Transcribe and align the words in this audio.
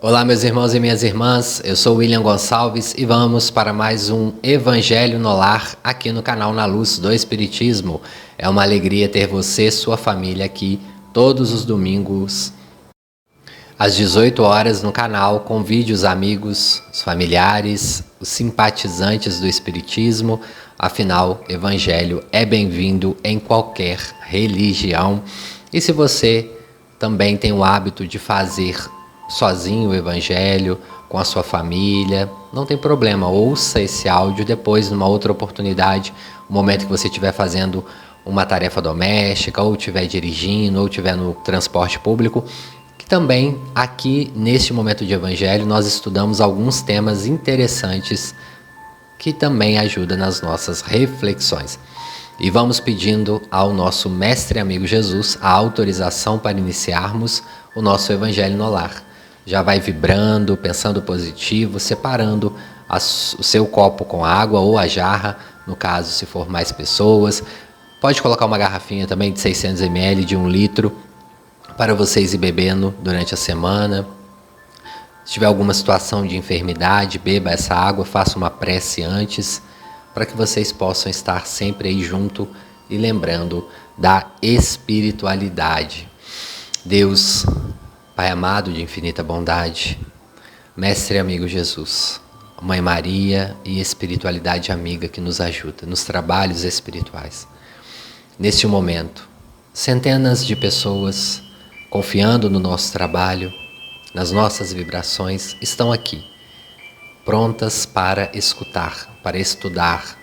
Olá, 0.00 0.24
meus 0.24 0.44
irmãos 0.44 0.74
e 0.74 0.78
minhas 0.78 1.02
irmãs. 1.02 1.60
Eu 1.64 1.74
sou 1.74 1.96
William 1.96 2.22
Gonçalves 2.22 2.94
e 2.96 3.04
vamos 3.04 3.50
para 3.50 3.72
mais 3.72 4.10
um 4.10 4.32
Evangelho 4.44 5.18
no 5.18 5.36
Lar 5.36 5.76
aqui 5.82 6.12
no 6.12 6.22
canal 6.22 6.52
Na 6.52 6.66
Luz 6.66 6.98
do 6.98 7.12
Espiritismo. 7.12 8.00
É 8.38 8.48
uma 8.48 8.62
alegria 8.62 9.08
ter 9.08 9.26
você, 9.26 9.72
sua 9.72 9.96
família 9.96 10.44
aqui 10.44 10.80
todos 11.12 11.52
os 11.52 11.64
domingos 11.64 12.52
às 13.76 13.96
18 13.96 14.40
horas 14.40 14.84
no 14.84 14.92
canal. 14.92 15.40
Convide 15.40 15.92
os 15.92 16.04
amigos, 16.04 16.80
os 16.92 17.02
familiares, 17.02 18.04
os 18.20 18.28
simpatizantes 18.28 19.40
do 19.40 19.48
Espiritismo. 19.48 20.40
Afinal, 20.78 21.42
Evangelho 21.48 22.22
é 22.30 22.46
bem-vindo 22.46 23.16
em 23.24 23.36
qualquer 23.40 23.98
religião. 24.28 25.24
E 25.72 25.80
se 25.80 25.90
você 25.90 26.48
também 27.00 27.36
tem 27.36 27.52
o 27.52 27.64
hábito 27.64 28.06
de 28.06 28.20
fazer 28.20 28.76
sozinho 29.28 29.90
o 29.90 29.94
Evangelho, 29.94 30.78
com 31.08 31.18
a 31.18 31.24
sua 31.24 31.42
família, 31.42 32.30
não 32.52 32.64
tem 32.64 32.76
problema, 32.76 33.28
ouça 33.28 33.80
esse 33.80 34.08
áudio 34.08 34.44
depois, 34.44 34.90
numa 34.90 35.06
outra 35.06 35.30
oportunidade, 35.30 36.12
o 36.48 36.52
momento 36.52 36.86
que 36.86 36.90
você 36.90 37.08
estiver 37.08 37.32
fazendo 37.32 37.84
uma 38.24 38.44
tarefa 38.44 38.80
doméstica, 38.80 39.62
ou 39.62 39.74
estiver 39.74 40.06
dirigindo, 40.06 40.80
ou 40.80 40.86
estiver 40.86 41.16
no 41.16 41.34
transporte 41.34 41.98
público, 41.98 42.44
que 42.96 43.06
também 43.06 43.58
aqui 43.74 44.32
neste 44.34 44.72
momento 44.72 45.04
de 45.04 45.12
Evangelho 45.12 45.66
nós 45.66 45.86
estudamos 45.86 46.40
alguns 46.40 46.82
temas 46.82 47.26
interessantes 47.26 48.34
que 49.18 49.32
também 49.32 49.78
ajudam 49.78 50.16
nas 50.16 50.40
nossas 50.40 50.80
reflexões. 50.80 51.78
E 52.38 52.50
vamos 52.50 52.78
pedindo 52.78 53.42
ao 53.50 53.72
nosso 53.72 54.08
Mestre 54.08 54.60
Amigo 54.60 54.86
Jesus 54.86 55.36
a 55.40 55.50
autorização 55.50 56.38
para 56.38 56.58
iniciarmos 56.58 57.42
o 57.74 57.82
nosso 57.82 58.12
Evangelho 58.12 58.56
no 58.56 58.70
Lar 58.70 59.07
já 59.48 59.62
vai 59.62 59.80
vibrando, 59.80 60.58
pensando 60.58 61.00
positivo, 61.00 61.80
separando 61.80 62.54
as, 62.86 63.32
o 63.38 63.42
seu 63.42 63.64
copo 63.64 64.04
com 64.04 64.22
água 64.22 64.60
ou 64.60 64.76
a 64.76 64.86
jarra, 64.86 65.38
no 65.66 65.74
caso, 65.74 66.12
se 66.12 66.26
for 66.26 66.50
mais 66.50 66.70
pessoas. 66.70 67.42
Pode 67.98 68.20
colocar 68.20 68.44
uma 68.44 68.58
garrafinha 68.58 69.06
também 69.06 69.32
de 69.32 69.40
600 69.40 69.80
ml, 69.80 70.22
de 70.26 70.36
um 70.36 70.46
litro, 70.46 70.94
para 71.78 71.94
vocês 71.94 72.34
ir 72.34 72.36
bebendo 72.36 72.94
durante 73.00 73.32
a 73.32 73.38
semana. 73.38 74.06
Se 75.24 75.32
tiver 75.32 75.46
alguma 75.46 75.72
situação 75.72 76.26
de 76.26 76.36
enfermidade, 76.36 77.18
beba 77.18 77.48
essa 77.48 77.74
água, 77.74 78.04
faça 78.04 78.36
uma 78.36 78.50
prece 78.50 79.02
antes, 79.02 79.62
para 80.12 80.26
que 80.26 80.36
vocês 80.36 80.70
possam 80.72 81.08
estar 81.10 81.46
sempre 81.46 81.88
aí 81.88 82.02
junto 82.02 82.46
e 82.90 82.98
lembrando 82.98 83.66
da 83.96 84.26
espiritualidade. 84.42 86.06
Deus 86.84 87.46
Pai 88.18 88.30
amado 88.30 88.72
de 88.72 88.82
infinita 88.82 89.22
bondade, 89.22 89.96
Mestre 90.76 91.14
e 91.14 91.20
amigo 91.20 91.46
Jesus, 91.46 92.20
Mãe 92.60 92.80
Maria 92.80 93.56
e 93.64 93.78
espiritualidade 93.78 94.72
amiga 94.72 95.06
que 95.06 95.20
nos 95.20 95.40
ajuda 95.40 95.86
nos 95.86 96.02
trabalhos 96.02 96.64
espirituais. 96.64 97.46
Neste 98.36 98.66
momento, 98.66 99.28
centenas 99.72 100.44
de 100.44 100.56
pessoas 100.56 101.40
confiando 101.88 102.50
no 102.50 102.58
nosso 102.58 102.92
trabalho, 102.92 103.52
nas 104.12 104.32
nossas 104.32 104.72
vibrações, 104.72 105.54
estão 105.62 105.92
aqui, 105.92 106.26
prontas 107.24 107.86
para 107.86 108.36
escutar, 108.36 109.20
para 109.22 109.38
estudar 109.38 110.18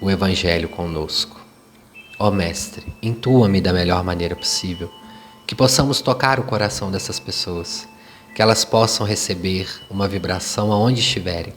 o 0.00 0.08
Evangelho 0.08 0.68
conosco. 0.68 1.44
Ó 2.16 2.30
Mestre, 2.30 2.86
intua-me 3.02 3.60
da 3.60 3.72
melhor 3.72 4.04
maneira 4.04 4.36
possível 4.36 5.01
que 5.52 5.56
possamos 5.56 6.00
tocar 6.00 6.40
o 6.40 6.44
coração 6.44 6.90
dessas 6.90 7.20
pessoas, 7.20 7.86
que 8.34 8.40
elas 8.40 8.64
possam 8.64 9.06
receber 9.06 9.68
uma 9.90 10.08
vibração 10.08 10.72
aonde 10.72 11.00
estiverem. 11.00 11.52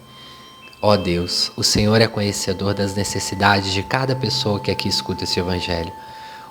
Ó 0.81 0.91
oh 0.91 0.97
Deus, 0.97 1.49
o 1.55 1.63
Senhor 1.63 2.02
é 2.02 2.05
conhecedor 2.05 2.73
das 2.73 2.93
necessidades 2.93 3.71
de 3.71 3.81
cada 3.83 4.13
pessoa 4.13 4.59
que 4.59 4.70
aqui 4.70 4.89
escuta 4.89 5.23
esse 5.23 5.39
Evangelho. 5.39 5.93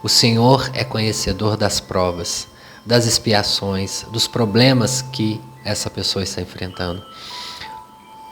O 0.03 0.09
Senhor 0.09 0.71
é 0.73 0.85
conhecedor 0.85 1.59
das 1.59 1.81
provas, 1.81 2.49
das 2.83 3.05
expiações, 3.05 4.07
dos 4.11 4.27
problemas 4.27 5.03
que 5.03 5.39
essa 5.67 5.91
pessoa 5.91 6.23
está 6.23 6.41
enfrentando. 6.41 7.05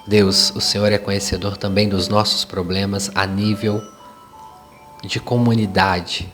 Deus, 0.06 0.54
o 0.56 0.60
Senhor 0.62 0.91
é 0.91 0.97
conhecedor 0.97 1.58
também 1.58 1.87
dos 1.87 2.08
nossos 2.08 2.47
problemas 2.47 3.10
a 3.14 3.26
nível 3.26 3.82
de 5.04 5.20
comunidade, 5.20 6.32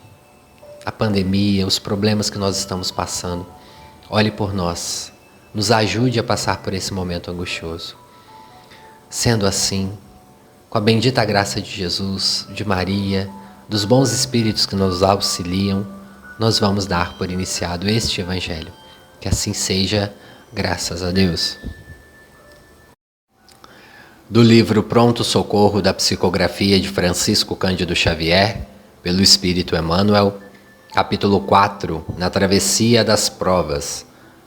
a 0.89 0.93
pandemia, 0.93 1.67
os 1.67 1.79
problemas 1.79 2.31
que 2.31 2.39
nós 2.39 2.57
estamos 2.57 2.91
passando. 2.91 3.47
Olhe 4.09 4.31
por 4.31 4.55
nós, 4.55 5.13
nos 5.53 5.71
ajude 5.71 6.19
a 6.19 6.25
passar 6.25 6.63
por 6.63 6.73
esse 6.73 6.95
momento 6.95 7.31
angustioso. 7.31 7.95
Sendo 9.11 9.47
assim, 9.47 9.93
com 10.71 10.79
a 10.79 10.81
bendita 10.81 11.23
graça 11.27 11.61
de 11.61 11.71
Jesus, 11.71 12.47
de 12.55 12.65
Maria, 12.65 13.29
dos 13.69 13.85
bons 13.85 14.13
espíritos 14.13 14.65
que 14.65 14.75
nos 14.75 15.03
auxiliam, 15.03 15.87
nós 16.39 16.59
vamos 16.59 16.87
dar 16.87 17.19
por 17.19 17.31
iniciado 17.31 17.87
este 17.87 18.23
Evangelho. 18.23 18.73
Que 19.21 19.29
assim 19.29 19.53
seja, 19.53 20.11
graças 20.51 21.03
a 21.03 21.11
Deus. 21.11 21.59
Do 24.27 24.43
livro 24.43 24.83
Pronto 24.83 25.23
Socorro 25.23 25.83
da 25.83 25.93
Psicografia 25.93 26.81
de 26.81 26.89
Francisco 26.89 27.55
Cândido 27.55 27.95
Xavier, 27.95 28.67
pelo 29.03 29.21
Espírito 29.21 29.77
Emmanuel, 29.77 30.48
Capítulo 30.93 31.43
4 31.43 32.03
Na 32.17 32.31
travessia 32.31 33.05
das 33.05 33.29
provas. 33.29 34.07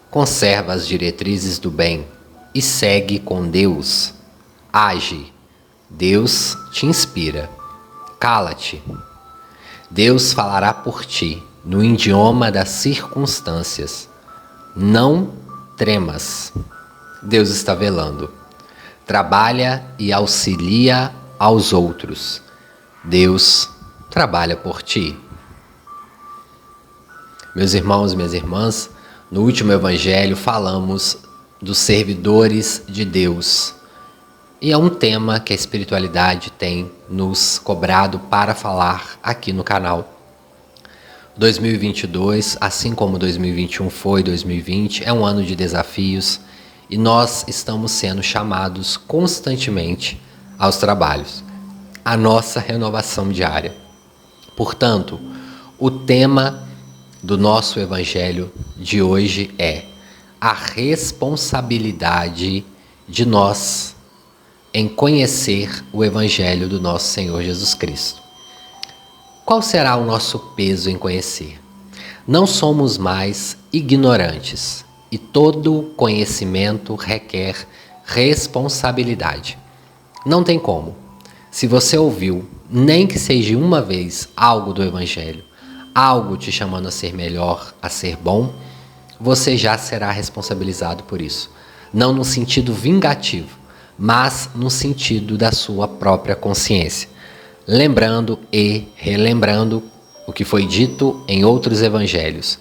Conserva 0.09 0.73
as 0.73 0.87
diretrizes 0.87 1.59
do 1.59 1.69
bem 1.69 2.07
e 2.53 2.61
segue 2.61 3.19
com 3.19 3.47
Deus. 3.47 4.13
Age. 4.73 5.31
Deus 5.87 6.57
te 6.71 6.87
inspira. 6.87 7.47
Cala-te. 8.19 8.81
Deus 9.89 10.33
falará 10.33 10.73
por 10.73 11.05
ti 11.05 11.43
no 11.63 11.83
idioma 11.83 12.51
das 12.51 12.69
circunstâncias. 12.69 14.09
Não 14.75 15.33
tremas. 15.77 16.51
Deus 17.21 17.49
está 17.49 17.75
velando. 17.75 18.33
Trabalha 19.05 19.85
e 19.99 20.11
auxilia 20.11 21.13
aos 21.37 21.71
outros. 21.71 22.41
Deus 23.03 23.69
trabalha 24.09 24.57
por 24.57 24.81
ti. 24.81 25.15
Meus 27.53 27.73
irmãos 27.73 28.13
e 28.13 28.15
minhas 28.15 28.33
irmãs, 28.33 28.89
no 29.29 29.41
último 29.41 29.73
evangelho 29.73 30.37
falamos 30.37 31.17
dos 31.61 31.79
servidores 31.79 32.81
de 32.87 33.03
Deus. 33.03 33.75
E 34.61 34.71
é 34.71 34.77
um 34.77 34.87
tema 34.87 35.37
que 35.37 35.51
a 35.51 35.55
espiritualidade 35.55 36.49
tem 36.49 36.89
nos 37.09 37.59
cobrado 37.59 38.19
para 38.19 38.55
falar 38.55 39.19
aqui 39.21 39.51
no 39.51 39.65
canal. 39.65 40.17
2022, 41.35 42.55
assim 42.61 42.95
como 42.95 43.19
2021 43.19 43.89
foi 43.89 44.23
2020, 44.23 45.03
é 45.03 45.11
um 45.11 45.25
ano 45.25 45.43
de 45.43 45.53
desafios 45.53 46.39
e 46.89 46.97
nós 46.97 47.43
estamos 47.49 47.91
sendo 47.91 48.23
chamados 48.23 48.95
constantemente 48.95 50.21
aos 50.57 50.77
trabalhos, 50.77 51.43
a 52.05 52.15
nossa 52.15 52.61
renovação 52.61 53.27
diária. 53.27 53.75
Portanto, 54.55 55.19
o 55.77 55.91
tema 55.91 56.70
do 57.21 57.37
nosso 57.37 57.79
evangelho 57.79 58.51
de 58.75 59.01
hoje 59.01 59.53
é 59.59 59.83
a 60.39 60.53
responsabilidade 60.53 62.65
de 63.07 63.25
nós 63.25 63.95
em 64.73 64.87
conhecer 64.87 65.83
o 65.93 66.03
evangelho 66.03 66.67
do 66.67 66.81
nosso 66.81 67.09
Senhor 67.09 67.43
Jesus 67.43 67.73
Cristo. 67.73 68.21
Qual 69.45 69.61
será 69.61 69.95
o 69.97 70.05
nosso 70.05 70.39
peso 70.55 70.89
em 70.89 70.97
conhecer? 70.97 71.59
Não 72.27 72.47
somos 72.47 72.97
mais 72.97 73.57
ignorantes 73.71 74.83
e 75.11 75.17
todo 75.17 75.93
conhecimento 75.95 76.95
requer 76.95 77.67
responsabilidade. 78.05 79.57
Não 80.25 80.43
tem 80.43 80.57
como. 80.57 80.95
Se 81.51 81.67
você 81.67 81.97
ouviu, 81.97 82.47
nem 82.69 83.05
que 83.05 83.19
seja 83.19 83.57
uma 83.57 83.81
vez, 83.81 84.29
algo 84.35 84.73
do 84.73 84.81
Evangelho, 84.81 85.43
algo 85.93 86.37
te 86.37 86.51
chamando 86.51 86.87
a 86.87 86.91
ser 86.91 87.13
melhor, 87.13 87.73
a 87.81 87.89
ser 87.89 88.15
bom, 88.17 88.53
você 89.19 89.55
já 89.55 89.77
será 89.77 90.11
responsabilizado 90.11 91.03
por 91.03 91.21
isso. 91.21 91.51
Não 91.93 92.13
no 92.13 92.23
sentido 92.23 92.73
vingativo, 92.73 93.57
mas 93.97 94.49
no 94.55 94.69
sentido 94.69 95.37
da 95.37 95.51
sua 95.51 95.87
própria 95.87 96.35
consciência. 96.35 97.09
Lembrando 97.67 98.39
e 98.51 98.87
relembrando 98.95 99.83
o 100.25 100.33
que 100.33 100.43
foi 100.43 100.65
dito 100.65 101.23
em 101.27 101.45
outros 101.45 101.81
evangelhos. 101.81 102.57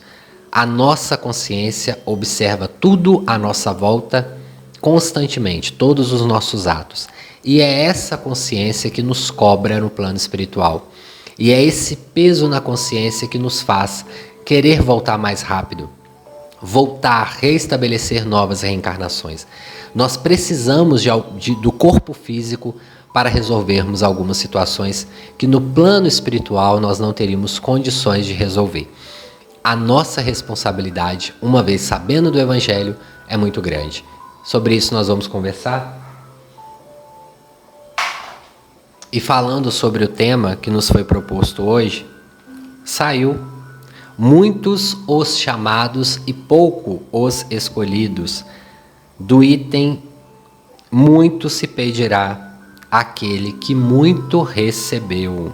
A 0.52 0.66
nossa 0.66 1.16
consciência 1.16 1.98
observa 2.04 2.68
tudo 2.68 3.22
à 3.26 3.38
nossa 3.38 3.72
volta 3.72 4.36
constantemente, 4.80 5.72
todos 5.72 6.12
os 6.12 6.26
nossos 6.26 6.66
atos. 6.66 7.08
E 7.44 7.60
é 7.60 7.84
essa 7.84 8.16
consciência 8.16 8.90
que 8.90 9.02
nos 9.02 9.30
cobra 9.30 9.80
no 9.80 9.88
plano 9.88 10.16
espiritual. 10.16 10.90
E 11.40 11.50
é 11.50 11.62
esse 11.62 11.96
peso 11.96 12.46
na 12.46 12.60
consciência 12.60 13.26
que 13.26 13.38
nos 13.38 13.62
faz 13.62 14.04
querer 14.44 14.82
voltar 14.82 15.16
mais 15.16 15.40
rápido, 15.40 15.88
voltar, 16.60 17.38
restabelecer 17.40 18.26
novas 18.26 18.60
reencarnações. 18.60 19.46
Nós 19.94 20.18
precisamos 20.18 21.02
de, 21.02 21.08
de, 21.38 21.54
do 21.54 21.72
corpo 21.72 22.12
físico 22.12 22.74
para 23.14 23.30
resolvermos 23.30 24.02
algumas 24.02 24.36
situações 24.36 25.06
que 25.38 25.46
no 25.46 25.62
plano 25.62 26.06
espiritual 26.06 26.78
nós 26.78 26.98
não 26.98 27.10
teríamos 27.10 27.58
condições 27.58 28.26
de 28.26 28.34
resolver. 28.34 28.92
A 29.64 29.74
nossa 29.74 30.20
responsabilidade, 30.20 31.34
uma 31.40 31.62
vez 31.62 31.80
sabendo 31.80 32.30
do 32.30 32.38
Evangelho, 32.38 32.96
é 33.26 33.38
muito 33.38 33.62
grande. 33.62 34.04
Sobre 34.44 34.74
isso 34.74 34.92
nós 34.92 35.08
vamos 35.08 35.26
conversar. 35.26 35.99
E 39.12 39.18
falando 39.18 39.72
sobre 39.72 40.04
o 40.04 40.08
tema 40.08 40.54
que 40.54 40.70
nos 40.70 40.88
foi 40.88 41.02
proposto 41.02 41.64
hoje, 41.64 42.06
saiu 42.84 43.38
muitos 44.16 44.96
os 45.06 45.36
chamados 45.36 46.20
e 46.26 46.32
pouco 46.32 47.02
os 47.10 47.44
escolhidos. 47.50 48.44
Do 49.18 49.42
item 49.42 50.02
muito 50.90 51.50
se 51.50 51.66
pedirá 51.66 52.56
aquele 52.90 53.52
que 53.54 53.74
muito 53.74 54.42
recebeu. 54.42 55.52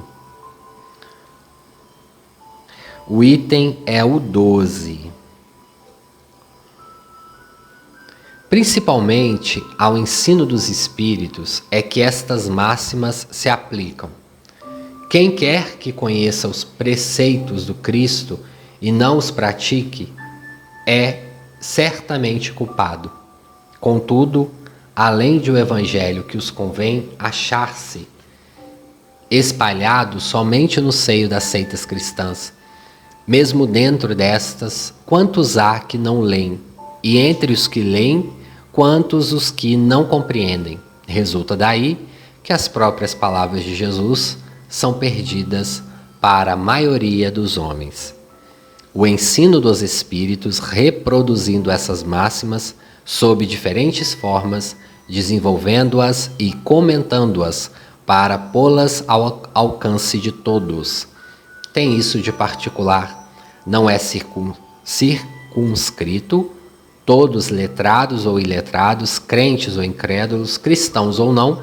O 3.08 3.24
item 3.24 3.78
é 3.86 4.04
o 4.04 4.20
12. 4.20 5.15
Principalmente 8.48 9.62
ao 9.76 9.98
ensino 9.98 10.46
dos 10.46 10.68
espíritos 10.68 11.64
é 11.70 11.82
que 11.82 12.00
estas 12.00 12.48
máximas 12.48 13.26
se 13.30 13.48
aplicam. 13.48 14.08
Quem 15.10 15.32
quer 15.32 15.76
que 15.78 15.92
conheça 15.92 16.46
os 16.46 16.62
preceitos 16.62 17.66
do 17.66 17.74
Cristo 17.74 18.38
e 18.80 18.92
não 18.92 19.18
os 19.18 19.30
pratique, 19.30 20.12
é 20.86 21.24
certamente 21.60 22.52
culpado. 22.52 23.10
Contudo, 23.80 24.50
além 24.94 25.38
de 25.38 25.50
o 25.50 25.58
evangelho 25.58 26.22
que 26.22 26.36
os 26.36 26.50
convém 26.50 27.08
achar-se 27.18 28.06
espalhado 29.28 30.20
somente 30.20 30.80
no 30.80 30.92
seio 30.92 31.28
das 31.28 31.44
seitas 31.44 31.84
cristãs, 31.84 32.52
mesmo 33.26 33.66
dentro 33.66 34.14
destas, 34.14 34.94
quantos 35.04 35.58
há 35.58 35.80
que 35.80 35.98
não 35.98 36.20
leem, 36.20 36.60
e 37.02 37.18
entre 37.18 37.52
os 37.52 37.66
que 37.66 37.80
leem, 37.80 38.35
quantos 38.76 39.32
os 39.32 39.50
que 39.50 39.76
não 39.76 40.04
compreendem? 40.04 40.78
Resulta 41.08 41.56
daí 41.56 42.06
que 42.44 42.52
as 42.52 42.68
próprias 42.68 43.12
palavras 43.12 43.64
de 43.64 43.74
Jesus 43.74 44.38
são 44.68 44.94
perdidas 44.94 45.82
para 46.20 46.52
a 46.52 46.56
maioria 46.56 47.32
dos 47.32 47.58
homens 47.58 48.14
o 48.96 49.06
ensino 49.06 49.60
dos 49.60 49.82
espíritos 49.82 50.58
reproduzindo 50.58 51.70
essas 51.70 52.02
máximas 52.02 52.74
sob 53.04 53.44
diferentes 53.44 54.14
formas, 54.14 54.74
desenvolvendo-as 55.06 56.30
e 56.38 56.54
comentando-as 56.54 57.70
para 58.06 58.38
pô-las 58.38 59.04
ao 59.06 59.42
alcance 59.52 60.16
de 60.16 60.32
todos. 60.32 61.06
Tem 61.74 61.94
isso 61.94 62.22
de 62.22 62.32
particular, 62.32 63.30
não 63.66 63.88
é 63.88 63.98
circun 63.98 64.54
circunscrito, 64.82 66.50
todos 67.06 67.48
letrados 67.48 68.26
ou 68.26 68.38
iletrados, 68.38 69.18
crentes 69.18 69.78
ou 69.78 69.82
incrédulos, 69.82 70.58
cristãos 70.58 71.18
ou 71.18 71.32
não, 71.32 71.62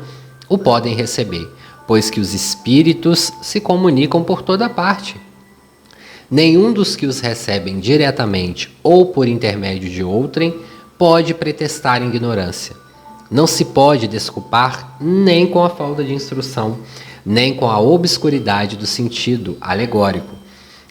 o 0.50 0.58
podem 0.58 0.96
receber, 0.96 1.48
pois 1.86 2.10
que 2.10 2.20
os 2.20 2.34
espíritos 2.34 3.32
se 3.42 3.60
comunicam 3.60 4.24
por 4.24 4.42
toda 4.42 4.70
parte 4.70 5.22
nenhum 6.34 6.74
dos 6.74 6.96
que 6.96 7.06
os 7.06 7.20
recebem 7.20 7.80
diretamente 7.80 8.76
ou 8.82 9.06
por 9.06 9.28
intermédio 9.28 9.88
de 9.88 10.04
outrem 10.04 10.56
pode 10.98 11.32
pretestar 11.32 12.02
ignorância. 12.02 12.76
Não 13.30 13.46
se 13.46 13.66
pode 13.66 14.08
desculpar 14.08 14.98
nem 15.00 15.46
com 15.46 15.64
a 15.64 15.70
falta 15.70 16.04
de 16.04 16.12
instrução, 16.12 16.80
nem 17.24 17.54
com 17.54 17.70
a 17.70 17.80
obscuridade 17.80 18.76
do 18.76 18.88
sentido 18.88 19.56
alegórico. 19.62 20.34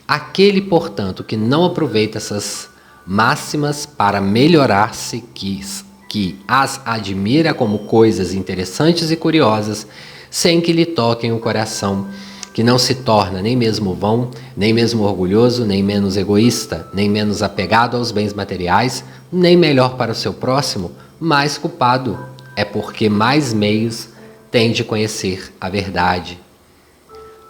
Aquele, 0.06 0.60
portanto, 0.60 1.24
que 1.24 1.36
não 1.36 1.64
aproveita 1.64 2.18
essas 2.18 2.68
máximas 3.06 3.86
para 3.86 4.20
melhorar-se, 4.20 5.22
que, 5.34 5.60
que 6.08 6.38
as 6.46 6.80
admira 6.84 7.52
como 7.52 7.80
coisas 7.80 8.34
interessantes 8.34 9.10
e 9.10 9.16
curiosas, 9.16 9.86
sem 10.30 10.60
que 10.60 10.72
lhe 10.72 10.86
toquem 10.86 11.32
o 11.32 11.38
coração, 11.38 12.06
que 12.52 12.62
não 12.62 12.78
se 12.78 12.96
torna 12.96 13.40
nem 13.40 13.56
mesmo 13.56 13.94
vão, 13.94 14.30
nem 14.56 14.72
mesmo 14.72 15.04
orgulhoso, 15.04 15.64
nem 15.64 15.82
menos 15.82 16.16
egoísta, 16.16 16.88
nem 16.92 17.08
menos 17.08 17.42
apegado 17.42 17.96
aos 17.96 18.10
bens 18.10 18.34
materiais, 18.34 19.04
nem 19.32 19.56
melhor 19.56 19.96
para 19.96 20.12
o 20.12 20.14
seu 20.14 20.34
próximo, 20.34 20.92
mais 21.18 21.56
culpado 21.56 22.18
é 22.54 22.64
porque 22.64 23.08
mais 23.08 23.52
meios 23.52 24.08
tem 24.50 24.70
de 24.72 24.84
conhecer 24.84 25.52
a 25.60 25.70
verdade. 25.70 26.38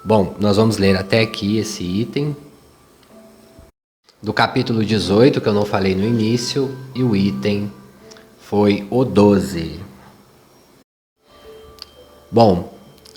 Bom, 0.05 0.35
nós 0.39 0.57
vamos 0.57 0.79
ler 0.79 0.97
até 0.97 1.21
aqui 1.21 1.59
esse 1.59 1.83
item 1.83 2.37
do 4.23 4.33
capítulo 4.33 4.85
18, 4.85 5.41
que 5.41 5.49
eu 5.49 5.53
não 5.53 5.65
falei 5.65 5.97
no 5.97 6.05
início, 6.05 6.73
e 6.95 7.03
o 7.03 7.17
item 7.17 7.73
foi 8.41 8.87
o 8.89 9.05
12. 9.05 9.81
Bom, 12.31 12.73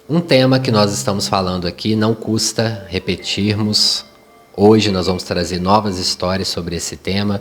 um 0.10 0.20
tema 0.20 0.60
que 0.60 0.72
nós 0.72 0.92
estamos 0.92 1.28
falando 1.28 1.68
aqui 1.68 1.96
não 1.96 2.16
custa 2.16 2.88
repetirmos. 2.90 4.04
Hoje 4.58 4.90
nós 4.90 5.06
vamos 5.06 5.22
trazer 5.22 5.60
novas 5.60 6.00
histórias 6.00 6.48
sobre 6.48 6.76
esse 6.76 6.98
tema, 6.98 7.40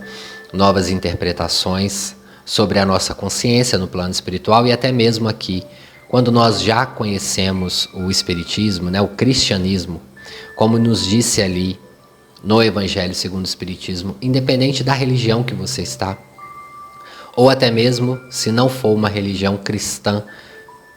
novas 0.52 0.90
interpretações 0.90 2.14
sobre 2.44 2.78
a 2.78 2.84
nossa 2.84 3.14
consciência 3.14 3.78
no 3.78 3.88
plano 3.88 4.10
espiritual 4.10 4.66
e 4.66 4.72
até 4.72 4.92
mesmo 4.92 5.26
aqui, 5.26 5.64
quando 6.10 6.30
nós 6.30 6.60
já 6.60 6.84
conhecemos 6.84 7.88
o 7.94 8.10
espiritismo, 8.10 8.90
né, 8.90 9.00
o 9.00 9.08
cristianismo, 9.08 10.02
como 10.54 10.78
nos 10.78 11.06
disse 11.06 11.40
ali 11.40 11.78
no 12.44 12.62
Evangelho 12.62 13.14
segundo 13.14 13.44
o 13.44 13.48
Espiritismo, 13.48 14.16
independente 14.20 14.84
da 14.84 14.92
religião 14.92 15.42
que 15.42 15.54
você 15.54 15.82
está, 15.82 16.18
ou 17.34 17.48
até 17.48 17.70
mesmo 17.70 18.20
se 18.30 18.52
não 18.52 18.68
for 18.68 18.94
uma 18.94 19.08
religião 19.08 19.56
cristã, 19.56 20.22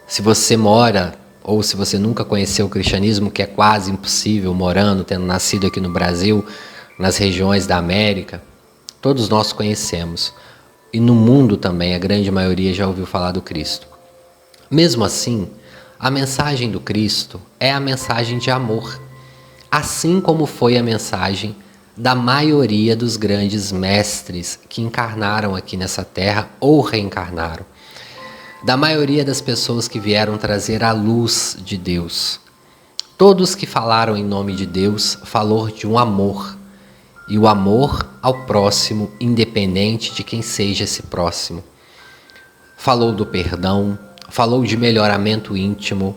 se 0.06 0.22
você 0.22 0.56
mora 0.56 1.14
ou 1.42 1.62
se 1.62 1.74
você 1.76 1.98
nunca 1.98 2.24
conheceu 2.24 2.66
o 2.66 2.68
cristianismo, 2.68 3.30
que 3.30 3.42
é 3.42 3.46
quase 3.46 3.90
impossível 3.90 4.52
morando, 4.52 5.02
tendo 5.02 5.24
nascido 5.24 5.66
aqui 5.66 5.80
no 5.80 5.90
Brasil, 5.90 6.44
nas 6.98 7.16
regiões 7.16 7.66
da 7.66 7.78
América, 7.78 8.42
todos 9.00 9.28
nós 9.30 9.52
conhecemos. 9.52 10.34
E 10.92 11.00
no 11.00 11.14
mundo 11.14 11.56
também, 11.56 11.94
a 11.94 11.98
grande 11.98 12.30
maioria 12.30 12.74
já 12.74 12.86
ouviu 12.86 13.06
falar 13.06 13.32
do 13.32 13.40
Cristo. 13.40 13.86
Mesmo 14.70 15.04
assim, 15.04 15.48
a 15.98 16.10
mensagem 16.10 16.70
do 16.70 16.80
Cristo 16.80 17.40
é 17.58 17.72
a 17.72 17.80
mensagem 17.80 18.38
de 18.38 18.50
amor, 18.50 19.00
assim 19.70 20.20
como 20.20 20.46
foi 20.46 20.76
a 20.76 20.82
mensagem 20.82 21.56
da 21.96 22.14
maioria 22.14 22.94
dos 22.94 23.16
grandes 23.16 23.72
mestres 23.72 24.58
que 24.68 24.80
encarnaram 24.80 25.54
aqui 25.54 25.76
nessa 25.76 26.04
terra 26.04 26.48
ou 26.60 26.80
reencarnaram 26.80 27.66
da 28.62 28.76
maioria 28.76 29.24
das 29.24 29.40
pessoas 29.40 29.86
que 29.86 30.00
vieram 30.00 30.36
trazer 30.36 30.82
a 30.82 30.92
luz 30.92 31.56
de 31.60 31.76
Deus. 31.76 32.40
Todos 33.16 33.54
que 33.54 33.66
falaram 33.66 34.16
em 34.16 34.24
nome 34.24 34.54
de 34.54 34.66
Deus 34.66 35.18
falou 35.24 35.68
de 35.68 35.86
um 35.86 35.98
amor, 35.98 36.56
e 37.28 37.38
o 37.38 37.46
amor 37.46 38.08
ao 38.22 38.46
próximo, 38.46 39.10
independente 39.20 40.14
de 40.14 40.24
quem 40.24 40.40
seja 40.40 40.84
esse 40.84 41.02
próximo. 41.02 41.62
Falou 42.76 43.12
do 43.12 43.26
perdão, 43.26 43.98
falou 44.28 44.64
de 44.64 44.76
melhoramento 44.76 45.56
íntimo, 45.56 46.16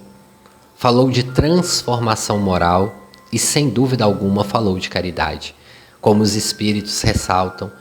falou 0.76 1.12
de 1.12 1.24
transformação 1.24 2.40
moral 2.40 2.94
e, 3.32 3.40
sem 3.40 3.70
dúvida 3.70 4.04
alguma, 4.04 4.44
falou 4.44 4.78
de 4.78 4.90
caridade. 4.90 5.56
Como 6.00 6.24
os 6.24 6.36
espíritos 6.36 7.02
ressaltam 7.02 7.72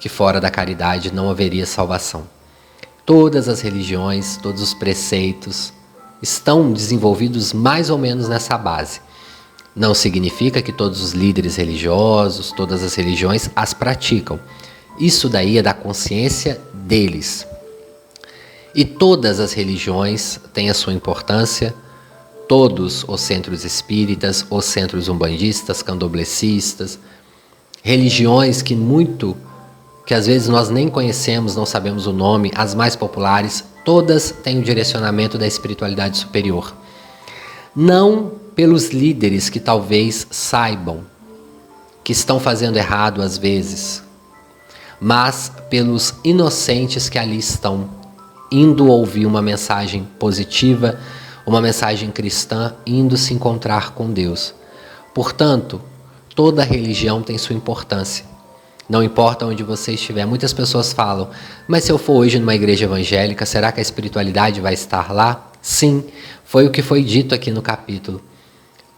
que 0.00 0.08
fora 0.08 0.40
da 0.40 0.50
caridade 0.50 1.12
não 1.12 1.30
haveria 1.30 1.66
salvação. 1.66 2.24
Todas 3.04 3.48
as 3.48 3.60
religiões, 3.60 4.36
todos 4.36 4.62
os 4.62 4.74
preceitos 4.74 5.72
estão 6.20 6.72
desenvolvidos 6.72 7.52
mais 7.52 7.90
ou 7.90 7.98
menos 7.98 8.28
nessa 8.28 8.56
base. 8.58 9.00
Não 9.74 9.94
significa 9.94 10.62
que 10.62 10.72
todos 10.72 11.02
os 11.02 11.12
líderes 11.12 11.56
religiosos, 11.56 12.50
todas 12.50 12.82
as 12.82 12.94
religiões 12.94 13.50
as 13.54 13.74
praticam. 13.74 14.40
Isso 14.98 15.28
daí 15.28 15.58
é 15.58 15.62
da 15.62 15.74
consciência 15.74 16.60
deles. 16.72 17.46
E 18.74 18.84
todas 18.84 19.38
as 19.38 19.52
religiões 19.52 20.40
têm 20.52 20.70
a 20.70 20.74
sua 20.74 20.92
importância, 20.92 21.74
todos 22.48 23.04
os 23.08 23.20
centros 23.20 23.64
espíritas, 23.64 24.46
os 24.48 24.64
centros 24.64 25.08
umbandistas, 25.08 25.82
candoblecistas, 25.82 26.98
religiões 27.82 28.62
que 28.62 28.74
muito 28.74 29.36
que 30.06 30.14
às 30.14 30.26
vezes 30.26 30.48
nós 30.48 30.70
nem 30.70 30.88
conhecemos, 30.88 31.56
não 31.56 31.66
sabemos 31.66 32.06
o 32.06 32.12
nome, 32.12 32.52
as 32.54 32.76
mais 32.76 32.94
populares, 32.94 33.64
todas 33.84 34.30
têm 34.30 34.60
o 34.60 34.62
direcionamento 34.62 35.36
da 35.36 35.48
espiritualidade 35.48 36.18
superior. 36.18 36.72
Não 37.74 38.30
pelos 38.54 38.90
líderes 38.90 39.50
que 39.50 39.58
talvez 39.58 40.26
saibam 40.30 41.00
que 42.04 42.12
estão 42.12 42.38
fazendo 42.38 42.76
errado 42.76 43.20
às 43.20 43.36
vezes, 43.36 44.00
mas 45.00 45.50
pelos 45.68 46.14
inocentes 46.22 47.08
que 47.08 47.18
ali 47.18 47.38
estão, 47.38 47.90
indo 48.50 48.86
ouvir 48.86 49.26
uma 49.26 49.42
mensagem 49.42 50.06
positiva, 50.20 51.00
uma 51.46 51.60
mensagem 51.60 52.10
cristã, 52.10 52.74
indo 52.84 53.16
se 53.16 53.32
encontrar 53.32 53.92
com 53.92 54.10
Deus. 54.10 54.52
Portanto, 55.14 55.80
toda 56.34 56.64
religião 56.64 57.22
tem 57.22 57.38
sua 57.38 57.54
importância. 57.54 58.24
Não 58.88 59.02
importa 59.02 59.46
onde 59.46 59.62
você 59.62 59.92
estiver. 59.92 60.26
Muitas 60.26 60.52
pessoas 60.52 60.92
falam, 60.92 61.30
mas 61.66 61.84
se 61.84 61.92
eu 61.92 61.98
for 61.98 62.14
hoje 62.14 62.38
numa 62.38 62.54
igreja 62.54 62.84
evangélica, 62.84 63.46
será 63.46 63.70
que 63.70 63.80
a 63.80 63.82
espiritualidade 63.82 64.60
vai 64.60 64.74
estar 64.74 65.12
lá? 65.12 65.50
Sim, 65.62 66.04
foi 66.44 66.66
o 66.66 66.70
que 66.70 66.82
foi 66.82 67.02
dito 67.02 67.34
aqui 67.34 67.50
no 67.50 67.62
capítulo. 67.62 68.22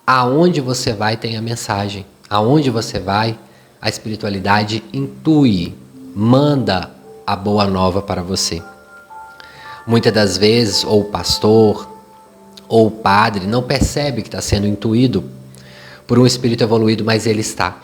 Aonde 0.06 0.60
você 0.60 0.92
vai 0.92 1.16
tem 1.16 1.36
a 1.36 1.42
mensagem. 1.42 2.06
Aonde 2.30 2.70
você 2.70 2.98
vai, 2.98 3.38
a 3.80 3.88
espiritualidade 3.88 4.82
intui, 4.92 5.74
manda 6.14 6.90
a 7.26 7.36
boa 7.36 7.66
nova 7.66 8.02
para 8.02 8.22
você. 8.22 8.62
Muitas 9.86 10.12
das 10.12 10.36
vezes, 10.36 10.84
ou 10.84 11.02
o 11.02 11.04
pastor, 11.04 11.97
ou 12.68 12.86
o 12.86 12.90
padre 12.90 13.46
não 13.46 13.62
percebe 13.62 14.22
que 14.22 14.28
está 14.28 14.40
sendo 14.40 14.66
intuído 14.66 15.24
por 16.06 16.18
um 16.18 16.26
espírito 16.26 16.62
evoluído, 16.62 17.04
mas 17.04 17.26
ele 17.26 17.40
está. 17.40 17.80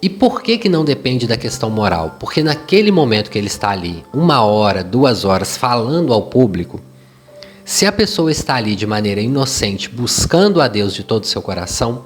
E 0.00 0.08
por 0.08 0.42
que, 0.42 0.58
que 0.58 0.68
não 0.68 0.84
depende 0.84 1.26
da 1.26 1.36
questão 1.36 1.70
moral? 1.70 2.16
Porque 2.20 2.42
naquele 2.42 2.90
momento 2.90 3.30
que 3.30 3.38
ele 3.38 3.46
está 3.46 3.70
ali, 3.70 4.04
uma 4.12 4.42
hora, 4.42 4.84
duas 4.84 5.24
horas, 5.24 5.56
falando 5.56 6.12
ao 6.12 6.22
público, 6.22 6.80
se 7.64 7.86
a 7.86 7.92
pessoa 7.92 8.30
está 8.30 8.54
ali 8.54 8.76
de 8.76 8.86
maneira 8.86 9.20
inocente, 9.20 9.88
buscando 9.88 10.60
a 10.60 10.68
Deus 10.68 10.94
de 10.94 11.02
todo 11.02 11.24
o 11.24 11.26
seu 11.26 11.42
coração, 11.42 12.04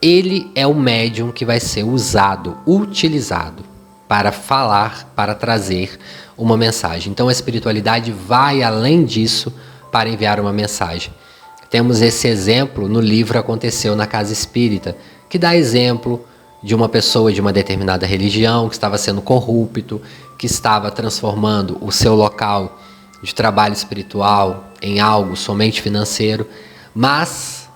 ele 0.00 0.50
é 0.54 0.66
o 0.66 0.74
médium 0.74 1.32
que 1.32 1.44
vai 1.44 1.58
ser 1.58 1.82
usado, 1.82 2.56
utilizado 2.66 3.64
para 4.06 4.30
falar, 4.30 5.12
para 5.16 5.34
trazer 5.34 5.98
uma 6.38 6.56
mensagem. 6.56 7.10
Então 7.10 7.28
a 7.28 7.32
espiritualidade 7.32 8.12
vai 8.12 8.62
além 8.62 9.04
disso 9.04 9.52
para 9.90 10.08
enviar 10.08 10.38
uma 10.38 10.52
mensagem. 10.52 11.12
Temos 11.70 12.00
esse 12.00 12.28
exemplo 12.28 12.88
no 12.88 13.00
livro 13.00 13.38
Aconteceu 13.38 13.96
na 13.96 14.06
Casa 14.06 14.32
Espírita, 14.32 14.96
que 15.28 15.38
dá 15.38 15.56
exemplo 15.56 16.24
de 16.62 16.74
uma 16.74 16.88
pessoa 16.88 17.32
de 17.32 17.40
uma 17.40 17.52
determinada 17.52 18.06
religião 18.06 18.68
que 18.68 18.74
estava 18.74 18.96
sendo 18.98 19.20
corrupto, 19.20 20.00
que 20.38 20.46
estava 20.46 20.90
transformando 20.90 21.78
o 21.80 21.90
seu 21.90 22.14
local 22.14 22.80
de 23.22 23.34
trabalho 23.34 23.72
espiritual 23.72 24.72
em 24.80 25.00
algo 25.00 25.36
somente 25.36 25.82
financeiro, 25.82 26.46
mas 26.94 27.68